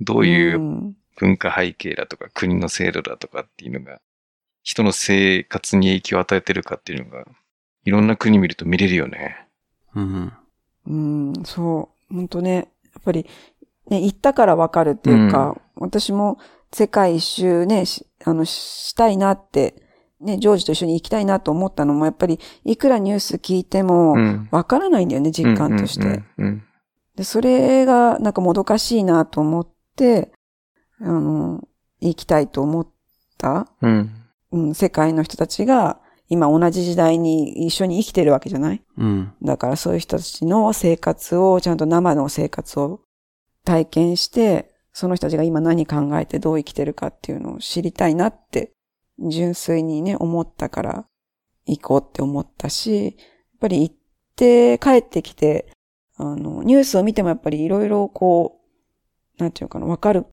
[0.00, 4.00] どういううん文化背景だとか国の制度だとかっていうのが、
[4.62, 7.26] 人の生活に影響を与えてるかっていうのが、
[7.84, 9.48] いろんな国見ると見れるよね。
[9.94, 10.32] うん。
[10.86, 12.14] うん、そう。
[12.14, 12.72] 本当ね。
[12.84, 13.26] やっぱり、
[13.88, 16.38] ね、行ったからわかるっていうか、私も
[16.72, 19.82] 世界一周ね、しあの、したいなって、
[20.20, 24.48] ね、ジョージと一緒に行きたいなと思ったのも、やっぱり、いくらニュース聞いても、ん。
[24.50, 26.06] わからないんだよね、実感として。
[26.06, 26.62] うんうん
[27.16, 30.32] で、それが、なんかもどかしいなと思って、
[31.00, 31.60] あの、
[32.00, 32.88] 行きたいと思っ
[33.36, 34.10] た、うん。
[34.52, 36.00] うん、世界の人たちが、
[36.30, 38.82] 今同じ時代に一緒に生きてるわけじゃない？
[38.96, 39.32] うん。
[39.42, 43.00] だからそういう人たちの生活を、ちゃんと生の生活を
[43.64, 48.72] 体験して、その人たちが今何考えてどう生きてるかっていうのを知りたいなって、
[49.28, 51.04] 純粋にね、思ったから
[51.66, 53.14] 行こうって思ったし、やっ
[53.60, 53.94] ぱり行っ
[54.36, 55.70] て帰ってきて、
[56.16, 58.60] あの、ニュースを見てもやっぱりいろいろこ
[59.38, 60.26] う、なんていうのかな、わかるん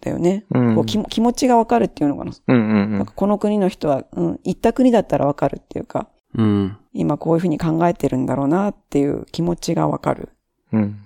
[0.00, 0.44] だよね。
[0.50, 0.74] うん。
[0.74, 2.32] こう気持ちがわかるっていうのかな。
[2.48, 3.12] うんうんうんなんか。
[3.14, 6.76] この国の人は、うん、行った国だったらわかるっていうか、うん。
[6.92, 10.30] 今こういうふうに考えてるんだろうなっていう気持ちがわかる。
[10.72, 11.00] うん。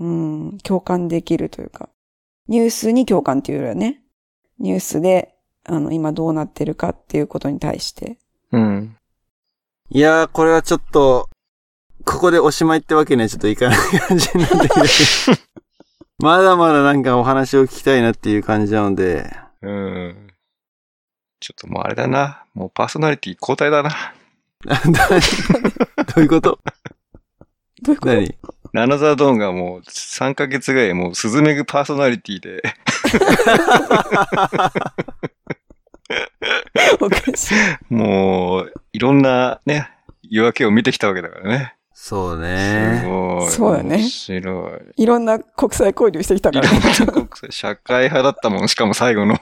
[0.00, 0.06] う
[0.54, 1.88] ん、共感できるというか。
[2.48, 4.02] ニュースに共感っていうよりはね、
[4.58, 5.34] ニュースで、
[5.64, 8.18] あの、今どうなってるかっていうことに対して。
[8.50, 8.96] うん。
[9.90, 11.28] いやー、これはちょっと、
[12.04, 14.74] ここでおしまいってわけにはちょっといかない感じなんだけど。
[16.22, 19.28] まだまだなんかお話を聞きたいなっていう感じなので。
[19.60, 20.28] うん。
[21.40, 22.44] ちょっともうあれだな。
[22.54, 23.90] もうパーソナリティ交代だな。
[26.14, 26.60] どういうこと？
[27.82, 28.14] どういうこと？
[28.14, 28.38] 何？
[28.72, 32.62] ナナザードーンがもう3ヶ月ぐらいもうスズメグパーソナリティで、
[37.00, 37.54] おかしい。
[37.92, 39.90] もういろんなね、
[40.22, 41.74] 夜明けを見てきたわけだからね。
[42.04, 43.04] そうすね。
[43.06, 43.48] ごい。
[43.48, 45.02] そうだね面白い。
[45.04, 47.06] いろんな国際交流してきたいろんからね。
[47.06, 49.38] な国際社会派だったもん、しかも最後の。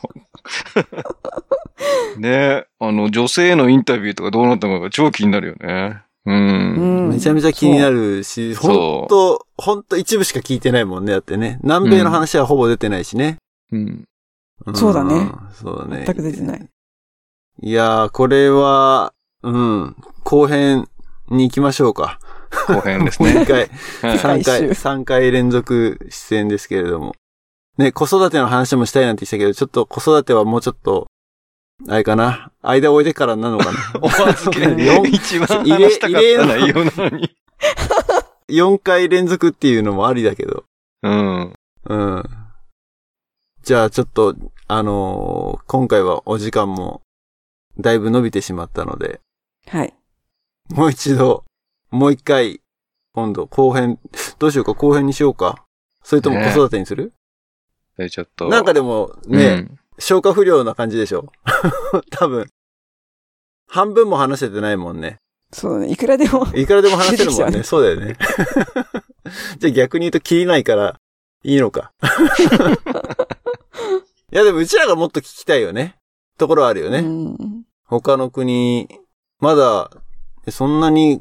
[2.20, 6.02] ねあの、女性へのインタビューとかどうなったのか超気になるよね。
[6.26, 6.34] うん。
[6.34, 11.12] うんめちゃめちゃ気になるし、そうほんと、ほんと一部しか聞いてないもんね。
[11.12, 11.58] だってね。
[11.62, 13.38] 南米の話はほぼ出てないしね。
[13.72, 13.80] うん。
[13.86, 14.04] ん
[14.74, 15.32] そうだね。
[15.54, 16.04] そうだね。
[16.04, 16.68] 全く出てない。
[17.62, 20.90] いやー、これは、うん、後編
[21.30, 22.18] に行きましょうか。
[22.68, 23.46] 後編です もう一ね。
[23.46, 23.68] 回、はい
[24.18, 27.14] 3回、最終三回連続出演ですけれども。
[27.78, 31.06] ね、子育ての話もしたいなんて言ってたけど、ちょっと子育てはもうちょっと、
[31.88, 32.52] あれかな。
[32.62, 33.78] 間を置いてからなのかな。
[34.02, 37.30] お預け四一番話したかった内容なのに。
[38.50, 40.64] 4回連続っていうのもありだけど。
[41.02, 41.54] うん。
[41.88, 42.22] うん。
[43.62, 44.34] じゃあちょっと、
[44.68, 47.00] あのー今回はお時間も
[47.78, 49.20] だいぶ伸びてしまったので、
[49.68, 49.94] はい。
[50.70, 51.44] もう一度、
[51.90, 52.60] もう一回、
[53.14, 53.98] 今度後編、
[54.38, 55.64] どうしようか後編にしようか。
[56.02, 57.12] それとも子育てにする、
[57.96, 58.48] それちょっと。
[58.48, 59.68] なんかでもね、
[59.98, 61.30] 消化不良な感じでしょ？
[62.10, 62.46] 多分。
[63.66, 65.18] 半分も話せてないもんね。
[65.52, 65.92] そうだね。
[65.92, 66.46] いくらでも。
[66.54, 67.62] いくらでも話せるもんね。
[67.62, 68.16] そうだよね。
[69.58, 70.98] じゃあ逆に言うと切りないから、
[71.44, 71.92] いいのか。
[74.32, 75.96] いやでもうちらがもっと聞きたいよね。
[76.38, 76.98] ところあるよね。
[77.00, 78.88] うん他の国、
[79.40, 79.90] まだ、
[80.48, 81.20] そんなに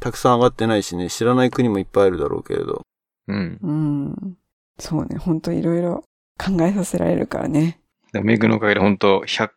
[0.00, 2.82] たくさん上がってないしね、知らない国もいっぱいあるだろうけれど。
[3.28, 3.58] うん。
[3.62, 4.36] うん。
[4.78, 5.16] そうね。
[5.18, 6.04] 本当いろいろ
[6.38, 7.80] 考えさせられるからね。
[8.12, 9.50] メグのおかげで本当100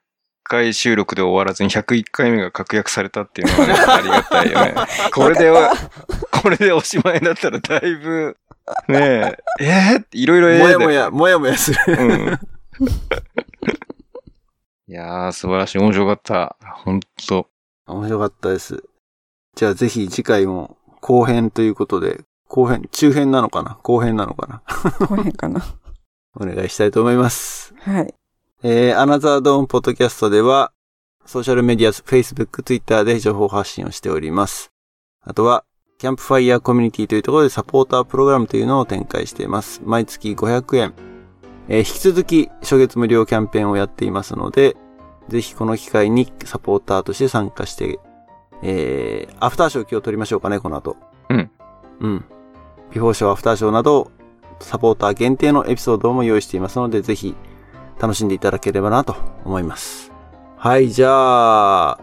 [0.43, 4.75] 回収録で終わらずに101回目が確約されたっていうのはね、 ありがたいよね。
[5.13, 5.71] これでは、
[6.43, 8.37] これでおしまいだったらだいぶ、
[8.89, 10.05] ねえ、えー？
[10.11, 11.79] いろいろもやもや、もやもやする。
[11.87, 12.39] うん。
[14.87, 15.79] いやー、素晴らしい。
[15.79, 16.57] 面白かった。
[16.83, 17.47] 本当
[17.87, 18.83] 面白かったです。
[19.55, 23.77] じゃあぜひ次回も後編ということで、後編、中編なのかな？
[23.83, 24.61] 後編なのかな？
[25.07, 25.63] 後編かな。
[26.35, 27.73] お願いしたいと思います。
[27.79, 28.13] はい。
[28.63, 30.71] えー、アナザードーンポッドキャストでは、
[31.25, 34.71] ソーシャルメディア、Facebook、Twitter で情報発信をしております。
[35.21, 35.65] あとは、
[35.99, 39.81] キャンプファイヤーコミュニティというところでサポータープログラムというのを展開しています。
[39.85, 40.93] 毎月500円。
[41.69, 44.75] えー引き続き、初月無料キャンペーンをやっていますので、
[45.29, 47.99] ぜひこの機会にサポーターとして参加して、
[48.63, 50.95] えー、アフターショー今日撮りましょうかね、この後。
[51.29, 51.51] うん。
[51.99, 52.25] うん。
[52.91, 54.11] ビフォーショー、アフターショーなど、
[54.59, 57.35] サポーター限定のエピソードも用意していますので、ぜひ
[58.01, 60.11] 楽しんでいただければなと思います。
[60.57, 61.99] はい、じゃあ、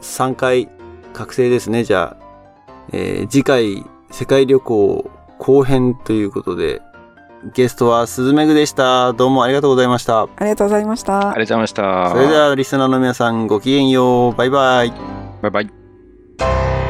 [0.00, 0.68] 3回
[1.12, 2.22] 覚醒ですね、じゃあ。
[2.92, 6.82] えー次回、世界旅行後編ということで、
[7.54, 9.12] ゲストは鈴めぐでした。
[9.12, 10.22] どうもありがとうございました。
[10.22, 12.10] ありがとうございましたありがとうございました。
[12.10, 14.34] それではリスナーの皆さんごきげんよう。
[14.34, 14.92] バイバイ。
[15.42, 15.81] バイバイ。
[16.38, 16.81] Bye.